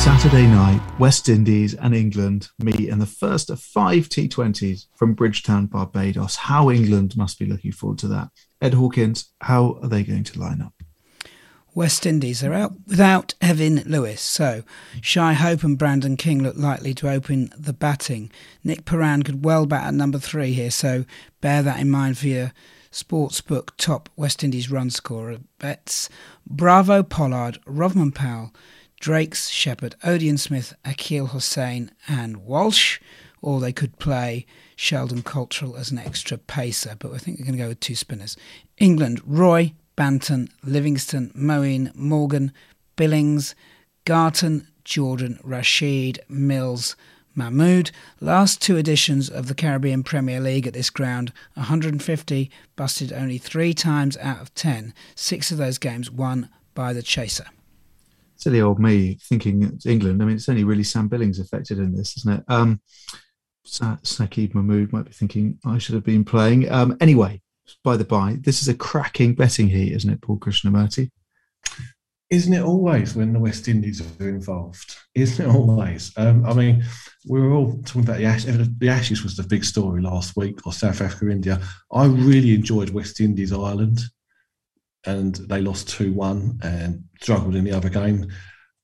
Saturday 0.06 0.46
night, 0.46 0.80
West 1.00 1.28
Indies 1.28 1.74
and 1.74 1.92
England 1.92 2.48
meet 2.60 2.88
in 2.88 3.00
the 3.00 3.06
first 3.06 3.50
of 3.50 3.58
five 3.58 4.08
T20s 4.08 4.86
from 4.94 5.14
Bridgetown, 5.14 5.66
Barbados. 5.66 6.36
How 6.36 6.70
England 6.70 7.16
must 7.16 7.40
be 7.40 7.46
looking 7.46 7.72
forward 7.72 7.98
to 7.98 8.08
that. 8.08 8.28
Ed 8.62 8.74
Hawkins, 8.74 9.32
how 9.40 9.80
are 9.82 9.88
they 9.88 10.04
going 10.04 10.22
to 10.22 10.38
line 10.38 10.62
up? 10.62 10.75
West 11.76 12.06
Indies 12.06 12.42
are 12.42 12.54
out 12.54 12.72
without 12.86 13.34
Evin 13.42 13.84
Lewis, 13.84 14.22
so 14.22 14.62
Shai 15.02 15.34
Hope 15.34 15.62
and 15.62 15.76
Brandon 15.76 16.16
King 16.16 16.42
look 16.42 16.56
likely 16.56 16.94
to 16.94 17.10
open 17.10 17.52
the 17.54 17.74
batting. 17.74 18.30
Nick 18.64 18.86
Pooran 18.86 19.22
could 19.22 19.44
well 19.44 19.66
bat 19.66 19.88
at 19.88 19.92
number 19.92 20.18
three 20.18 20.54
here, 20.54 20.70
so 20.70 21.04
bear 21.42 21.62
that 21.62 21.78
in 21.78 21.90
mind 21.90 22.16
for 22.16 22.28
your 22.28 22.54
sportsbook 22.90 23.76
top 23.76 24.08
West 24.16 24.42
Indies 24.42 24.70
run 24.70 24.88
scorer 24.88 25.36
bets. 25.58 26.08
Bravo 26.46 27.02
Pollard, 27.02 27.58
Rovman 27.66 28.14
Powell, 28.14 28.54
Drakes 28.98 29.50
Shepherd, 29.50 29.96
Odean 30.02 30.38
Smith, 30.38 30.72
Akeal 30.82 31.28
Hosein, 31.28 31.90
and 32.08 32.38
Walsh. 32.38 33.00
Or 33.42 33.60
they 33.60 33.74
could 33.74 33.98
play 33.98 34.46
Sheldon 34.76 35.20
Cottrell 35.20 35.76
as 35.76 35.90
an 35.90 35.98
extra 35.98 36.38
pacer, 36.38 36.96
but 36.98 37.12
I 37.12 37.18
think 37.18 37.36
they're 37.36 37.44
going 37.44 37.58
to 37.58 37.62
go 37.62 37.68
with 37.68 37.80
two 37.80 37.94
spinners. 37.94 38.34
England, 38.78 39.20
Roy, 39.26 39.74
Banton, 39.96 40.50
Livingstone, 40.62 41.30
Moeen, 41.30 41.94
Morgan, 41.94 42.52
Billings, 42.96 43.54
Garton, 44.04 44.68
Jordan, 44.85 45.40
Rashid, 45.42 46.20
Mills, 46.28 46.96
Mahmood. 47.35 47.90
Last 48.20 48.62
two 48.62 48.76
editions 48.76 49.28
of 49.28 49.48
the 49.48 49.54
Caribbean 49.54 50.02
Premier 50.02 50.40
League 50.40 50.66
at 50.66 50.72
this 50.72 50.90
ground, 50.90 51.32
150 51.54 52.50
busted 52.76 53.12
only 53.12 53.38
three 53.38 53.74
times 53.74 54.16
out 54.18 54.40
of 54.40 54.54
10. 54.54 54.94
Six 55.14 55.50
of 55.50 55.59
those 55.59 55.78
games 55.78 56.11
won 56.11 56.48
by 56.74 56.92
the 56.92 57.02
chaser. 57.02 57.46
Silly 58.37 58.61
old 58.61 58.78
me 58.78 59.18
thinking 59.22 59.62
it's 59.62 59.87
England. 59.87 60.22
I 60.22 60.26
mean, 60.26 60.37
it's 60.37 60.48
only 60.48 60.64
really 60.64 60.85
Sam 60.85 61.09
Billings 61.09 61.38
affected 61.38 61.78
in 61.78 61.94
this, 61.94 62.16
isn't 62.18 62.40
it? 62.40 62.44
Um, 62.48 62.80
Saqib 63.66 64.54
Mahmood 64.54 64.92
might 64.92 65.06
be 65.06 65.12
thinking 65.12 65.59
I 65.64 65.78
should 65.78 65.94
have 65.94 66.04
been 66.04 66.24
playing. 66.24 66.70
Um, 66.70 66.96
anyway, 67.00 67.40
by 67.83 67.96
the 67.96 68.05
by, 68.05 68.38
this 68.40 68.62
is 68.62 68.68
a 68.68 68.74
cracking 68.74 69.35
betting 69.35 69.68
heat, 69.68 69.92
isn't 69.92 70.11
it, 70.11 70.20
Paul 70.20 70.38
Krishnamurti? 70.38 71.11
Isn't 72.29 72.55
it 72.55 72.62
always 72.62 73.14
when 73.14 73.33
the 73.33 73.38
West 73.38 73.68
Indies 73.68 74.00
are 74.00 74.29
involved? 74.29 74.96
Isn't 75.14 75.48
it 75.48 75.55
always? 75.55 76.12
Um, 76.16 76.44
I 76.44 76.55
mean, 76.55 76.85
we 77.29 77.40
were 77.40 77.52
all 77.52 77.81
talking 77.85 78.02
about 78.02 78.18
the 78.18 78.24
Ashes. 78.24 78.68
The 78.79 78.88
Ashes 78.88 79.22
was 79.22 79.37
the 79.37 79.44
big 79.44 79.64
story 79.64 80.02
last 80.02 80.37
week, 80.37 80.66
or 80.66 80.72
South 80.72 81.00
Africa, 81.00 81.31
India. 81.31 81.61
I 81.92 82.07
really 82.07 82.52
enjoyed 82.55 82.90
West 82.90 83.20
Indies, 83.20 83.52
Ireland, 83.52 84.00
and 85.05 85.37
they 85.37 85.61
lost 85.61 85.88
2 85.90 86.12
1 86.12 86.61
and 86.64 87.05
struggled 87.20 87.55
in 87.55 87.62
the 87.62 87.72
other 87.72 87.88
game. 87.88 88.26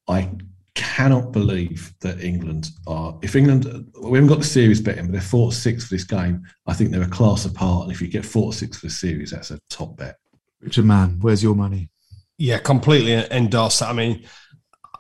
I 0.09 0.31
cannot 0.75 1.33
believe 1.33 1.93
that 2.01 2.23
England 2.23 2.71
are. 2.87 3.19
If 3.23 3.37
England, 3.37 3.93
we 4.01 4.19
haven't 4.19 4.29
got 4.29 4.39
the 4.39 4.45
series 4.45 4.81
betting, 4.81 5.07
but 5.07 5.13
they're 5.13 5.21
four 5.21 5.51
to 5.51 5.57
six 5.57 5.85
for 5.85 5.95
this 5.95 6.05
game. 6.05 6.43
I 6.67 6.75
think 6.75 6.91
they're 6.91 7.03
a 7.03 7.09
class 7.09 7.45
apart. 7.45 7.85
And 7.85 7.93
if 7.93 8.01
you 8.01 8.09
get 8.09 8.25
four 8.25 8.53
to 8.53 8.59
six 8.59 8.79
for 8.79 8.87
the 8.87 8.93
series, 8.93 9.31
that's 9.31 9.51
a 9.51 9.59
top 9.69 9.97
bet. 9.97 10.17
Richard 10.61 10.85
Mann, 10.85 11.19
where's 11.21 11.43
your 11.43 11.55
money? 11.55 11.91
Yeah, 12.39 12.59
completely 12.59 13.13
endorse 13.31 13.81
that. 13.81 13.91
I 13.91 13.93
mean, 13.93 14.25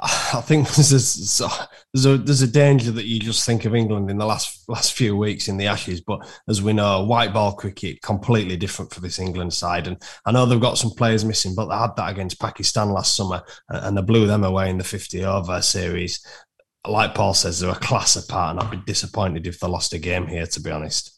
I 0.05 0.41
think 0.41 0.69
there's 0.75 1.41
a, 1.41 1.49
there's 1.93 2.07
a 2.07 2.19
there's 2.19 2.43
a 2.43 2.49
danger 2.49 2.91
that 2.91 3.07
you 3.07 3.21
just 3.21 3.47
think 3.47 3.65
of 3.65 3.75
England 3.75 4.11
in 4.11 4.19
the 4.19 4.27
last 4.27 4.69
last 4.69 4.95
few 4.95 5.17
weeks 5.17 5.47
in 5.47 5.57
the 5.57 5.69
Ashes, 5.69 6.01
but 6.01 6.27
as 6.49 6.61
we 6.61 6.73
know, 6.73 7.05
white 7.05 7.33
ball 7.33 7.53
cricket 7.53 8.03
completely 8.03 8.57
different 8.57 8.93
for 8.93 9.01
this 9.01 9.21
England 9.21 9.55
side. 9.55 9.87
And 9.87 10.03
I 10.27 10.33
know 10.33 10.45
they've 10.45 10.61
got 10.61 10.79
some 10.79 10.91
players 10.91 11.25
missing, 11.25 11.55
but 11.55 11.67
they 11.67 11.77
had 11.77 11.95
that 11.97 12.11
against 12.11 12.41
Pakistan 12.41 12.91
last 12.91 13.15
summer, 13.15 13.43
uh, 13.73 13.81
and 13.85 13.97
they 13.97 14.03
blew 14.03 14.27
them 14.27 14.43
away 14.43 14.71
in 14.71 14.79
the 14.79 14.85
50 14.85 15.25
over 15.25 15.62
series. 15.62 16.27
like 16.87 17.15
Paul 17.15 17.35
says, 17.35 17.61
they're 17.61 17.71
a 17.71 17.77
class 17.77 18.17
apart, 18.17 18.57
and 18.57 18.61
I'd 18.61 18.73
be 18.73 18.79
disappointed 18.85 19.47
if 19.47 19.61
they 19.61 19.69
lost 19.69 19.93
a 19.95 19.99
game 19.99 20.27
here. 20.27 20.47
To 20.47 20.61
be 20.61 20.71
honest. 20.73 21.12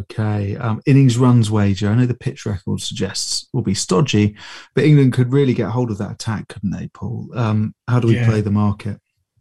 Okay, 0.00 0.56
um, 0.56 0.80
innings 0.86 1.18
runs 1.18 1.50
wager. 1.50 1.88
I 1.88 1.94
know 1.94 2.06
the 2.06 2.14
pitch 2.14 2.46
record 2.46 2.80
suggests 2.80 3.48
will 3.52 3.62
be 3.62 3.74
stodgy, 3.74 4.36
but 4.74 4.84
England 4.84 5.12
could 5.12 5.32
really 5.32 5.52
get 5.52 5.68
hold 5.70 5.90
of 5.90 5.98
that 5.98 6.12
attack, 6.12 6.48
couldn't 6.48 6.70
they, 6.70 6.88
Paul? 6.94 7.28
Um, 7.34 7.74
how 7.88 8.00
do 8.00 8.08
we 8.08 8.14
Yeah. 8.14 8.26
play 8.26 8.40
the 8.40 8.50
market? 8.50 8.98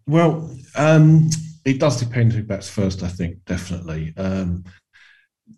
Well, 0.07 0.53
um, 0.75 1.29
it 1.63 1.79
does 1.79 1.97
depend 1.99 2.33
who 2.33 2.43
bats 2.43 2.69
first, 2.69 3.01
I 3.01 3.07
think, 3.07 3.37
definitely. 3.45 4.13
Um, 4.17 4.65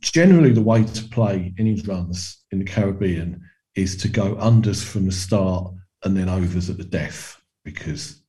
generally, 0.02 0.52
the 0.52 0.62
way 0.62 0.84
to 0.84 1.04
play 1.10 1.54
innings 1.58 1.88
runs 1.88 2.44
in 2.52 2.60
the 2.60 2.66
Caribbean 2.66 3.42
is 3.76 3.96
to 3.98 4.08
go 4.08 4.36
unders 4.36 4.84
from 4.84 5.06
the 5.06 5.12
start 5.12 5.74
and 6.04 6.16
then 6.16 6.30
overs 6.30 6.70
at 6.70 6.78
the 6.78 6.84
death 6.84 7.42
because 7.64 8.22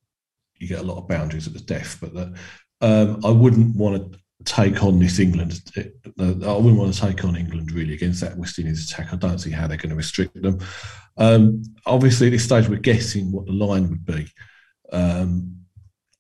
you 0.57 0.69
get 0.69 0.81
a 0.81 0.85
lot 0.85 0.97
of 0.97 1.09
boundaries 1.09 1.47
at 1.47 1.53
the 1.53 1.61
death. 1.61 1.99
But 2.01 2.15
the, 2.15 2.35
um, 2.81 3.21
I 3.25 3.31
wouldn't 3.31 3.77
want 3.77 4.13
to 4.13 4.19
take 4.45 4.83
on 4.83 4.99
this 4.99 5.19
England. 5.19 5.61
uh, 5.77 5.83
I 6.23 6.57
wouldn't 6.57 6.77
want 6.77 6.95
to 6.95 7.01
take 7.01 7.25
on 7.25 7.37
England 7.37 7.73
really 7.73 7.95
against 7.95 8.21
that 8.21 8.37
West 8.37 8.59
Indies 8.59 8.91
attack. 8.91 9.13
I 9.13 9.17
don't 9.17 9.39
see 9.39 9.51
how 9.51 9.67
they're 9.67 9.77
going 9.77 9.91
to 9.91 9.97
restrict 9.97 10.41
them. 10.41 10.59
Um, 11.17 11.63
obviously, 11.87 12.27
at 12.27 12.31
this 12.31 12.45
stage, 12.45 12.69
we're 12.69 12.77
guessing 12.77 13.31
what 13.31 13.47
the 13.47 13.53
line 13.53 13.89
would 13.89 14.05
be. 14.05 14.27
Um, 14.93 15.57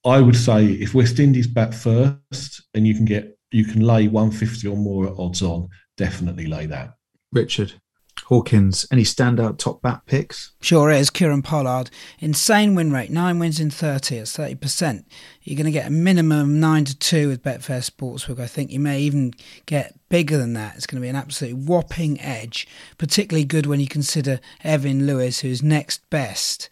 I 0.05 0.20
would 0.20 0.37
say 0.37 0.66
if 0.66 0.94
West 0.94 1.18
Indies 1.18 1.46
bat 1.46 1.74
first 1.74 2.62
and 2.74 2.87
you 2.87 2.94
can 2.94 3.05
get 3.05 3.38
you 3.50 3.64
can 3.64 3.83
lay 3.83 4.09
150 4.09 4.66
or 4.66 4.77
more 4.77 5.07
at 5.07 5.18
odds 5.18 5.40
on, 5.42 5.68
definitely 5.96 6.46
lay 6.46 6.66
that. 6.66 6.94
Richard 7.33 7.72
Hawkins, 8.27 8.87
any 8.90 9.03
standout 9.03 9.59
top 9.59 9.83
bat 9.83 10.03
picks? 10.07 10.53
Sure 10.61 10.90
is. 10.90 11.11
Kieron 11.11 11.44
Pollard. 11.44 11.90
Insane 12.18 12.74
win 12.74 12.92
rate. 12.92 13.11
Nine 13.11 13.38
wins 13.38 13.61
in 13.61 13.70
30. 13.70 14.16
It's 14.16 14.37
30%. 14.37 15.05
You're 15.42 15.57
going 15.57 15.66
to 15.66 15.70
get 15.70 15.87
a 15.87 15.90
minimum 15.90 16.40
of 16.40 16.48
9 16.48 16.85
to 16.87 16.98
2 16.98 17.29
with 17.29 17.42
Betfair 17.42 17.88
Sportsbook. 17.88 18.40
I 18.40 18.46
think 18.46 18.70
you 18.70 18.81
may 18.81 19.00
even 19.00 19.33
get 19.66 19.98
bigger 20.09 20.38
than 20.38 20.55
that. 20.55 20.77
It's 20.77 20.87
going 20.87 21.00
to 21.00 21.05
be 21.05 21.11
an 21.11 21.16
absolutely 21.16 21.61
whopping 21.61 22.20
edge. 22.20 22.66
Particularly 22.98 23.44
good 23.44 23.66
when 23.66 23.81
you 23.81 23.88
consider 23.88 24.40
Evin 24.64 25.07
Lewis, 25.07 25.40
who's 25.40 25.62
next 25.62 26.09
best 26.11 26.70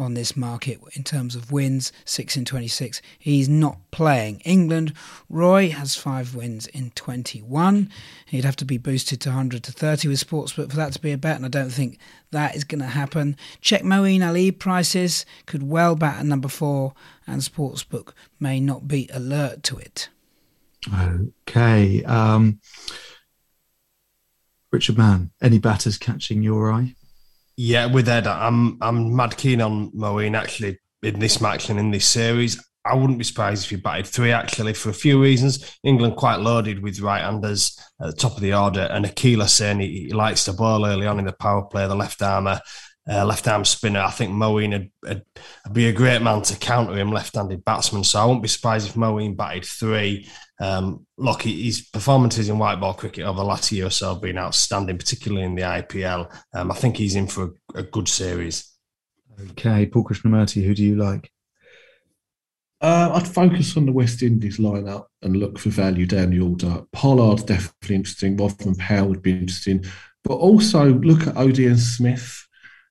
on 0.00 0.14
this 0.14 0.36
market 0.36 0.80
in 0.94 1.04
terms 1.04 1.34
of 1.34 1.52
wins, 1.52 1.92
6 2.04 2.36
in 2.36 2.44
26. 2.44 3.00
He's 3.18 3.48
not 3.48 3.78
playing. 3.90 4.40
England, 4.40 4.94
Roy 5.28 5.70
has 5.70 5.94
5 5.94 6.34
wins 6.34 6.66
in 6.68 6.90
21. 6.90 7.90
He'd 8.26 8.44
have 8.44 8.56
to 8.56 8.64
be 8.64 8.78
boosted 8.78 9.20
to 9.22 9.28
100 9.28 9.62
to 9.64 9.72
30 9.72 10.08
with 10.08 10.26
Sportsbook 10.26 10.70
for 10.70 10.76
that 10.76 10.92
to 10.94 11.00
be 11.00 11.12
a 11.12 11.18
bet, 11.18 11.36
and 11.36 11.44
I 11.44 11.48
don't 11.48 11.70
think 11.70 11.98
that 12.30 12.56
is 12.56 12.64
going 12.64 12.80
to 12.80 12.86
happen. 12.86 13.36
Check 13.60 13.82
Moeen 13.82 14.26
Ali 14.26 14.50
prices, 14.50 15.24
could 15.46 15.62
well 15.62 15.94
bat 15.94 16.20
at 16.20 16.26
number 16.26 16.48
4, 16.48 16.92
and 17.26 17.42
Sportsbook 17.42 18.12
may 18.38 18.60
not 18.60 18.88
be 18.88 19.08
alert 19.12 19.62
to 19.64 19.76
it. 19.76 20.08
Okay. 21.48 22.02
Um, 22.04 22.60
Richard 24.72 24.96
Mann, 24.96 25.30
any 25.42 25.58
batters 25.58 25.98
catching 25.98 26.42
your 26.42 26.72
eye? 26.72 26.94
Yeah, 27.62 27.92
with 27.92 28.08
Ed, 28.08 28.26
I'm 28.26 28.78
I'm 28.80 29.14
mad 29.14 29.36
keen 29.36 29.60
on 29.60 29.90
Moeen 29.90 30.34
actually 30.34 30.78
in 31.02 31.18
this 31.18 31.42
match 31.42 31.68
and 31.68 31.78
in 31.78 31.90
this 31.90 32.06
series. 32.06 32.58
I 32.86 32.94
wouldn't 32.94 33.18
be 33.18 33.24
surprised 33.24 33.64
if 33.64 33.70
he 33.70 33.76
batted 33.76 34.06
three 34.06 34.32
actually 34.32 34.72
for 34.72 34.88
a 34.88 34.94
few 34.94 35.20
reasons. 35.20 35.78
England 35.84 36.16
quite 36.16 36.40
loaded 36.40 36.82
with 36.82 37.00
right-handers 37.00 37.78
at 38.00 38.06
the 38.06 38.16
top 38.16 38.32
of 38.32 38.40
the 38.40 38.54
order, 38.54 38.88
and 38.90 39.04
Akeal 39.04 39.42
Hosein 39.42 39.82
he, 39.82 40.06
he 40.06 40.12
likes 40.14 40.46
to 40.46 40.54
bowl 40.54 40.86
early 40.86 41.06
on 41.06 41.18
in 41.18 41.26
the 41.26 41.34
power 41.34 41.62
play, 41.64 41.86
the 41.86 41.94
left 41.94 42.22
armer, 42.22 42.62
uh, 43.06 43.26
left 43.26 43.46
arm 43.46 43.66
spinner. 43.66 44.00
I 44.00 44.10
think 44.10 44.32
Moeen 44.32 44.70
would, 44.70 44.90
would, 45.66 45.74
be 45.74 45.88
a 45.88 45.92
great 45.92 46.22
man 46.22 46.40
to 46.40 46.56
counter 46.56 46.96
him, 46.96 47.12
left-handed 47.12 47.62
batsman. 47.62 48.04
So 48.04 48.20
I 48.20 48.24
wouldn't 48.24 48.42
be 48.42 48.48
surprised 48.48 48.88
if 48.88 48.94
Moeen 48.94 49.36
batted 49.36 49.66
three. 49.66 50.26
Um, 50.60 51.06
look, 51.16 51.42
his 51.42 51.80
performances 51.80 52.50
in 52.50 52.58
white 52.58 52.80
ball 52.80 52.92
cricket 52.92 53.24
over 53.24 53.38
the 53.38 53.44
last 53.44 53.72
year 53.72 53.86
or 53.86 53.90
so 53.90 54.12
have 54.12 54.22
been 54.22 54.38
outstanding, 54.38 54.98
particularly 54.98 55.44
in 55.44 55.54
the 55.54 55.62
IPL. 55.62 56.30
Um, 56.52 56.70
I 56.70 56.74
think 56.74 56.98
he's 56.98 57.16
in 57.16 57.26
for 57.26 57.54
a, 57.74 57.80
a 57.80 57.82
good 57.82 58.08
series. 58.08 58.70
Okay, 59.52 59.86
Paul 59.86 60.04
Krishnamurti, 60.04 60.62
who 60.62 60.74
do 60.74 60.84
you 60.84 60.96
like? 60.96 61.32
Uh, 62.82 63.10
I'd 63.14 63.28
focus 63.28 63.76
on 63.76 63.86
the 63.86 63.92
West 63.92 64.22
Indies 64.22 64.58
lineup 64.58 65.06
and 65.22 65.36
look 65.36 65.58
for 65.58 65.70
value 65.70 66.06
down 66.06 66.30
the 66.30 66.40
order. 66.40 66.82
Pollard's 66.92 67.44
definitely 67.44 67.96
interesting. 67.96 68.36
Rovman 68.36 68.78
Powell 68.78 69.08
would 69.08 69.22
be 69.22 69.32
interesting, 69.32 69.84
but 70.24 70.34
also 70.34 70.94
look 70.94 71.26
at 71.26 71.34
Odean 71.34 71.78
Smith, 71.78 72.46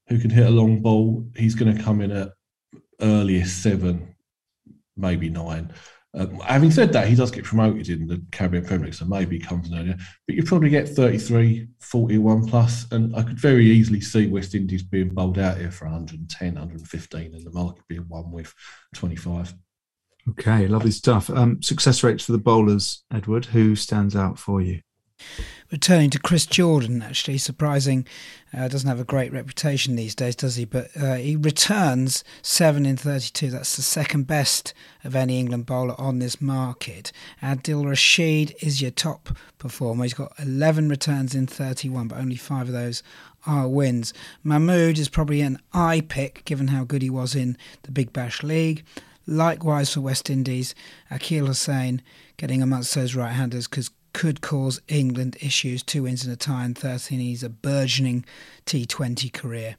who 0.07 0.19
can 0.19 0.29
hit 0.31 0.47
a 0.47 0.51
long 0.51 0.81
ball. 0.81 1.25
He's 1.35 1.55
going 1.55 1.75
to 1.75 1.83
come 1.83 2.01
in 2.01 2.11
at 2.11 2.29
earliest 3.01 3.63
seven, 3.63 4.15
maybe 4.95 5.29
nine. 5.29 5.71
Um, 6.15 6.39
having 6.39 6.71
said 6.71 6.91
that, 6.93 7.07
he 7.07 7.15
does 7.15 7.29
get 7.29 7.43
promoted 7.43 7.87
in 7.89 8.07
the 8.07 8.23
Caribbean 8.31 8.65
Premier 8.65 8.85
League, 8.87 8.95
so 8.95 9.05
maybe 9.05 9.37
he 9.37 9.43
comes 9.43 9.71
earlier. 9.71 9.95
But 10.25 10.35
you 10.35 10.43
probably 10.43 10.69
get 10.69 10.89
33, 10.89 11.67
41 11.79 12.47
plus, 12.47 12.91
and 12.91 13.15
I 13.15 13.21
could 13.21 13.39
very 13.39 13.65
easily 13.67 14.01
see 14.01 14.27
West 14.27 14.55
Indies 14.55 14.81
being 14.81 15.09
bowled 15.09 15.37
out 15.37 15.57
here 15.57 15.71
for 15.71 15.85
110, 15.85 16.53
115, 16.55 17.35
and 17.35 17.45
the 17.45 17.51
market 17.51 17.83
being 17.87 18.05
one 18.07 18.31
with 18.31 18.53
25. 18.95 19.53
Okay, 20.29 20.67
lovely 20.67 20.91
stuff. 20.91 21.29
Um, 21.29 21.61
success 21.61 22.03
rates 22.03 22.25
for 22.25 22.31
the 22.31 22.37
bowlers, 22.37 23.03
Edward. 23.13 23.45
Who 23.45 23.75
stands 23.75 24.15
out 24.15 24.39
for 24.39 24.61
you? 24.61 24.81
Returning 25.71 26.09
to 26.09 26.19
Chris 26.19 26.47
Jordan, 26.47 27.03
actually, 27.03 27.37
surprising. 27.37 28.07
Uh, 28.51 28.67
doesn't 28.67 28.89
have 28.89 28.99
a 28.99 29.03
great 29.03 29.31
reputation 29.31 29.95
these 29.95 30.15
days, 30.15 30.35
does 30.35 30.55
he? 30.55 30.65
But 30.65 30.89
uh, 30.99 31.13
he 31.13 31.35
returns 31.35 32.23
7 32.41 32.87
in 32.87 32.97
32. 32.97 33.51
That's 33.51 33.75
the 33.75 33.83
second 33.83 34.25
best 34.25 34.73
of 35.03 35.15
any 35.15 35.39
England 35.39 35.67
bowler 35.67 35.93
on 36.01 36.17
this 36.17 36.41
market. 36.41 37.11
Adil 37.43 37.87
Rashid 37.87 38.55
is 38.61 38.81
your 38.81 38.89
top 38.89 39.29
performer. 39.59 40.05
He's 40.05 40.15
got 40.15 40.33
11 40.39 40.89
returns 40.89 41.35
in 41.35 41.45
31, 41.45 42.07
but 42.07 42.17
only 42.17 42.35
five 42.35 42.65
of 42.65 42.73
those 42.73 43.03
are 43.45 43.67
wins. 43.67 44.11
Mahmood 44.43 44.97
is 44.97 45.07
probably 45.07 45.41
an 45.41 45.59
eye 45.71 46.01
pick, 46.01 46.43
given 46.45 46.69
how 46.69 46.83
good 46.83 47.03
he 47.03 47.11
was 47.11 47.35
in 47.35 47.55
the 47.83 47.91
Big 47.91 48.11
Bash 48.11 48.41
League. 48.41 48.83
Likewise 49.27 49.93
for 49.93 50.01
West 50.01 50.31
Indies, 50.31 50.73
Akeal 51.11 51.47
Hosein 51.47 51.99
getting 52.37 52.63
amongst 52.63 52.95
those 52.95 53.13
right-handers 53.13 53.67
because 53.67 53.91
could 54.13 54.41
cause 54.41 54.81
England 54.87 55.37
issues. 55.41 55.83
Two 55.83 56.03
wins 56.03 56.25
in 56.25 56.31
a 56.31 56.35
tie 56.35 56.65
and 56.65 56.77
13. 56.77 57.19
He's 57.19 57.43
a 57.43 57.49
burgeoning 57.49 58.25
T20 58.65 59.31
career. 59.33 59.77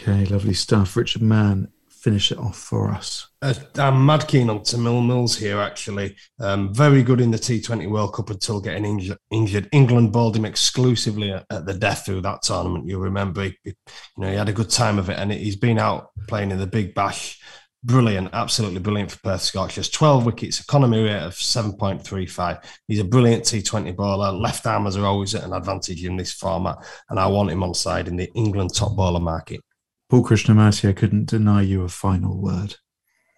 Okay, 0.00 0.24
lovely 0.26 0.54
stuff. 0.54 0.96
Richard 0.96 1.22
Mann, 1.22 1.68
finish 2.02 2.32
it 2.32 2.38
off 2.38 2.58
for 2.58 2.90
us. 2.90 3.28
Uh, 3.40 3.54
I'm 3.76 4.04
mad 4.04 4.26
keen 4.26 4.50
on 4.50 4.60
Tymal 4.60 5.06
Mills 5.06 5.36
here, 5.36 5.60
actually. 5.60 6.16
Um, 6.40 6.74
very 6.74 7.02
good 7.04 7.20
in 7.20 7.30
the 7.30 7.38
T20 7.38 7.88
World 7.88 8.14
Cup 8.14 8.30
until 8.30 8.60
getting 8.60 8.84
injured. 8.84 9.18
injured. 9.30 9.68
England 9.70 10.12
bowled 10.12 10.36
him 10.36 10.44
exclusively 10.44 11.30
at, 11.30 11.46
at, 11.50 11.64
the 11.64 11.74
death 11.74 12.04
through 12.04 12.22
that 12.22 12.42
tournament. 12.42 12.88
You'll 12.88 13.00
remember, 13.00 13.42
he, 13.42 13.56
you 13.64 13.74
know, 14.16 14.28
he 14.28 14.34
had 14.34 14.48
a 14.48 14.52
good 14.52 14.70
time 14.70 14.98
of 14.98 15.10
it, 15.10 15.18
and 15.18 15.30
he's 15.30 15.56
been 15.56 15.78
out 15.78 16.10
playing 16.26 16.50
in 16.50 16.58
the 16.58 16.66
Big 16.66 16.94
Bash 16.94 17.40
brilliant, 17.84 18.30
absolutely 18.32 18.80
brilliant 18.80 19.10
for 19.10 19.18
Perth 19.20 19.42
Scorchers. 19.42 19.88
12 19.88 20.26
wickets, 20.26 20.60
economy 20.60 21.02
rate 21.02 21.22
of 21.22 21.34
7.35. 21.34 22.64
He's 22.88 23.00
a 23.00 23.04
brilliant 23.04 23.44
T20 23.44 23.94
bowler. 23.96 24.32
Left 24.32 24.66
armers 24.66 24.96
are 24.96 25.06
always 25.06 25.34
at 25.34 25.44
an 25.44 25.52
advantage 25.52 26.04
in 26.04 26.16
this 26.16 26.32
format, 26.32 26.78
and 27.10 27.18
I 27.18 27.26
want 27.26 27.50
him 27.50 27.62
on 27.62 27.74
side 27.74 28.08
in 28.08 28.16
the 28.16 28.30
England 28.34 28.74
top 28.74 28.96
bowler 28.96 29.20
market. 29.20 29.60
Paul 30.08 30.24
Krishnamurti, 30.24 30.88
I 30.88 30.92
couldn't 30.92 31.28
deny 31.28 31.62
you 31.62 31.82
a 31.82 31.88
final 31.88 32.40
word. 32.40 32.76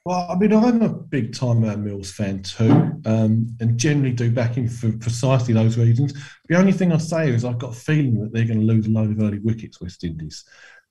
Well, 0.07 0.27
I 0.29 0.35
mean, 0.35 0.53
I'm 0.53 0.83
a 0.83 0.91
big 0.91 1.33
Tymal 1.33 1.81
Mills 1.81 2.11
fan 2.11 2.43
too, 2.43 3.01
um, 3.07 3.47
and 3.61 3.79
generally 3.79 4.13
do 4.13 4.31
back 4.31 4.55
him 4.55 4.69
for 4.69 4.93
precisely 4.99 5.55
those 5.55 5.79
reasons. 5.79 6.13
The 6.49 6.59
only 6.59 6.73
thing 6.73 6.93
I 6.93 6.99
say 6.99 7.31
is 7.31 7.43
I've 7.43 7.59
got 7.59 7.71
a 7.71 7.79
feeling 7.79 8.21
that 8.21 8.31
they're 8.31 8.45
going 8.45 8.61
to 8.61 8.67
lose 8.67 8.87
a 8.87 8.91
load 8.91 9.13
of 9.13 9.21
early 9.21 9.39
wickets, 9.39 9.81
West 9.81 10.05
Indies. 10.05 10.45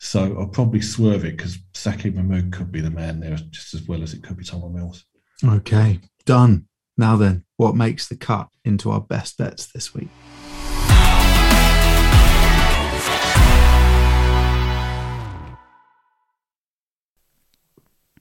So 0.04 0.36
I'll 0.38 0.48
probably 0.48 0.82
swerve 0.82 1.24
it 1.24 1.38
because 1.38 1.58
Saqib 1.74 2.16
Mahmood 2.16 2.52
could 2.52 2.74
be 2.74 2.82
the 2.82 2.92
man 2.92 3.22
there 3.22 3.38
just 3.38 3.74
as 3.74 3.88
well 3.88 4.04
as 4.04 4.14
it 4.14 4.22
could 4.22 4.36
be 4.36 4.44
Tom 4.44 4.76
Mills. 4.76 5.06
Okay, 5.44 6.02
done. 6.26 6.68
Now 6.98 7.16
then, 7.16 7.46
what 7.56 7.78
makes 7.78 8.10
the 8.10 8.18
cut 8.18 8.50
into 8.66 8.92
our 8.92 9.00
best 9.00 9.38
bets 9.38 9.68
this 9.68 9.94
week? 9.94 10.10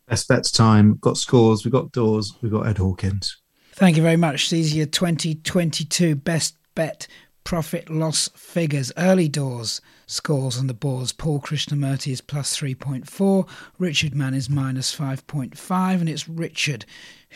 Best 0.09 0.29
bets 0.29 0.53
time. 0.53 0.99
Got 1.01 1.19
scores. 1.19 1.65
We've 1.65 1.73
got 1.73 1.91
doors. 1.91 2.33
We've 2.41 2.53
got 2.53 2.69
Ed 2.69 2.79
Hawkins. 2.79 3.43
Thank 3.73 3.97
you 3.97 4.03
very 4.03 4.17
much. 4.17 4.51
These 4.51 4.73
are 4.73 4.77
your 4.77 4.87
2022 4.87 6.15
best 6.15 6.57
bet 6.77 7.09
profit 7.45 7.91
loss 7.91 8.29
figures. 8.35 8.93
Early 8.97 9.29
doors 9.29 9.81
scores 10.07 10.59
on 10.59 10.67
the 10.67 10.75
boards. 10.75 11.13
Paul 11.13 11.41
Krishnamurti 11.41 12.13
is 12.13 12.21
plus 12.21 12.57
3.4. 12.57 13.49
Richard 13.79 14.15
Mann 14.15 14.35
is 14.35 14.49
minus 14.49 14.95
5.5. 14.95 16.01
And 16.01 16.09
it's 16.09 16.29
Richard 16.29 16.85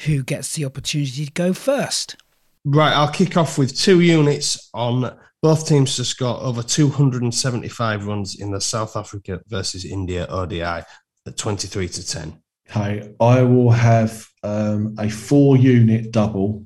who 0.05 0.23
gets 0.23 0.55
the 0.55 0.65
opportunity 0.65 1.27
to 1.27 1.33
go 1.33 1.53
first. 1.53 2.17
Right, 2.65 2.93
I'll 2.93 3.13
kick 3.13 3.37
off 3.37 3.59
with 3.59 3.79
two 3.79 4.01
units 4.01 4.69
on 4.75 5.17
both 5.43 5.69
teams 5.69 5.97
to 5.97 6.05
score 6.05 6.41
over 6.41 6.63
275 6.63 8.07
runs 8.07 8.41
in 8.41 8.51
the 8.51 8.61
South 8.61 8.97
Africa 8.97 9.41
versus 9.47 9.85
India 9.85 10.27
ODI 10.27 10.63
at 10.63 11.37
23 11.37 11.89
to 11.89 12.07
10. 12.07 12.43
Okay, 12.69 13.15
I 13.21 13.43
will 13.43 13.71
have 13.71 14.27
um, 14.43 14.97
a 14.99 15.09
four 15.09 15.57
unit 15.57 16.11
double 16.11 16.65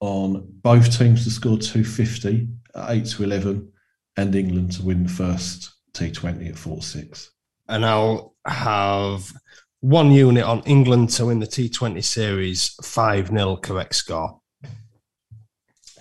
on 0.00 0.46
both 0.62 0.96
teams 0.96 1.24
to 1.24 1.30
score 1.30 1.58
250 1.58 2.28
at 2.38 2.48
8 2.76 3.06
to 3.06 3.24
11 3.24 3.72
and 4.16 4.34
England 4.34 4.72
to 4.72 4.82
win 4.82 5.04
the 5.04 5.08
first 5.08 5.72
T20 5.92 6.50
at 6.50 6.58
4 6.58 6.82
6. 6.82 7.30
And 7.68 7.84
I'll 7.84 8.34
have 8.46 9.32
one 9.80 10.10
unit 10.10 10.44
on 10.44 10.62
England 10.62 11.10
to 11.10 11.26
win 11.26 11.40
the 11.40 11.46
T20 11.46 12.02
series, 12.02 12.76
5 12.82 13.28
0 13.28 13.56
correct 13.56 13.94
score. 13.94 14.40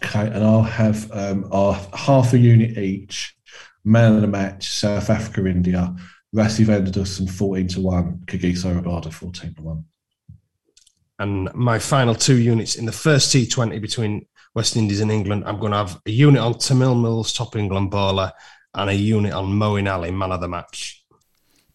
Okay, 0.03 0.27
and 0.27 0.43
I'll 0.43 0.61
have 0.61 1.11
um, 1.11 1.47
our 1.51 1.73
half 1.93 2.33
a 2.33 2.38
unit 2.38 2.77
each. 2.77 3.35
Man 3.83 4.15
of 4.15 4.21
the 4.21 4.27
match, 4.27 4.67
South 4.67 5.09
Africa, 5.09 5.45
India, 5.47 5.95
Rassie 6.35 6.65
van 6.65 6.83
der 6.83 6.91
Dussen 6.91 7.29
14 7.29 7.67
to 7.69 7.81
1, 7.81 8.23
Kagiso 8.25 8.73
Rabada 8.73 9.11
14 9.11 9.53
to 9.55 9.61
1. 9.61 9.85
And 11.19 11.53
my 11.53 11.79
final 11.79 12.13
two 12.13 12.38
units 12.38 12.75
in 12.75 12.85
the 12.85 12.91
first 12.91 13.33
T20 13.33 13.79
between 13.81 14.25
West 14.55 14.77
Indies 14.77 15.01
and 15.01 15.11
England, 15.11 15.43
I'm 15.45 15.59
going 15.59 15.73
to 15.73 15.77
have 15.77 16.01
a 16.05 16.11
unit 16.11 16.41
on 16.41 16.55
Tymal 16.55 16.99
Mills, 16.99 17.33
top 17.33 17.55
England 17.55 17.91
bowler, 17.91 18.31
and 18.73 18.89
a 18.89 18.95
unit 18.95 19.33
on 19.33 19.47
Moeen 19.47 19.91
Ali, 19.91 20.11
man 20.11 20.31
of 20.31 20.41
the 20.41 20.47
match. 20.47 21.03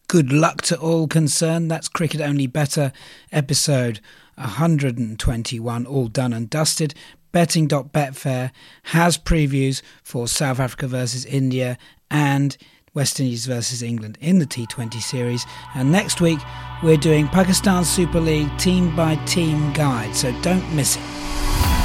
Good 0.07 0.33
luck 0.33 0.61
to 0.63 0.77
all 0.77 1.07
concerned. 1.07 1.71
That's 1.71 1.87
Cricket 1.87 2.19
Only 2.19 2.47
Better, 2.47 2.91
episode 3.31 4.01
121, 4.35 5.85
all 5.85 6.07
done 6.07 6.33
and 6.33 6.49
dusted. 6.49 6.93
Betting.betfair 7.31 8.51
has 8.83 9.17
previews 9.17 9.81
for 10.03 10.27
South 10.27 10.59
Africa 10.59 10.87
versus 10.87 11.23
India 11.23 11.77
and 12.09 12.57
West 12.93 13.21
Indies 13.21 13.45
versus 13.45 13.81
England 13.81 14.17
in 14.19 14.39
the 14.39 14.45
T20 14.45 15.01
series. 15.01 15.45
And 15.75 15.93
next 15.93 16.19
week, 16.19 16.39
we're 16.83 16.97
doing 16.97 17.29
Pakistan 17.29 17.85
Super 17.85 18.19
League 18.19 18.57
team 18.57 18.93
by 18.95 19.15
team 19.25 19.71
guide, 19.71 20.13
so 20.13 20.33
don't 20.41 20.75
miss 20.75 20.97
it. 20.97 21.80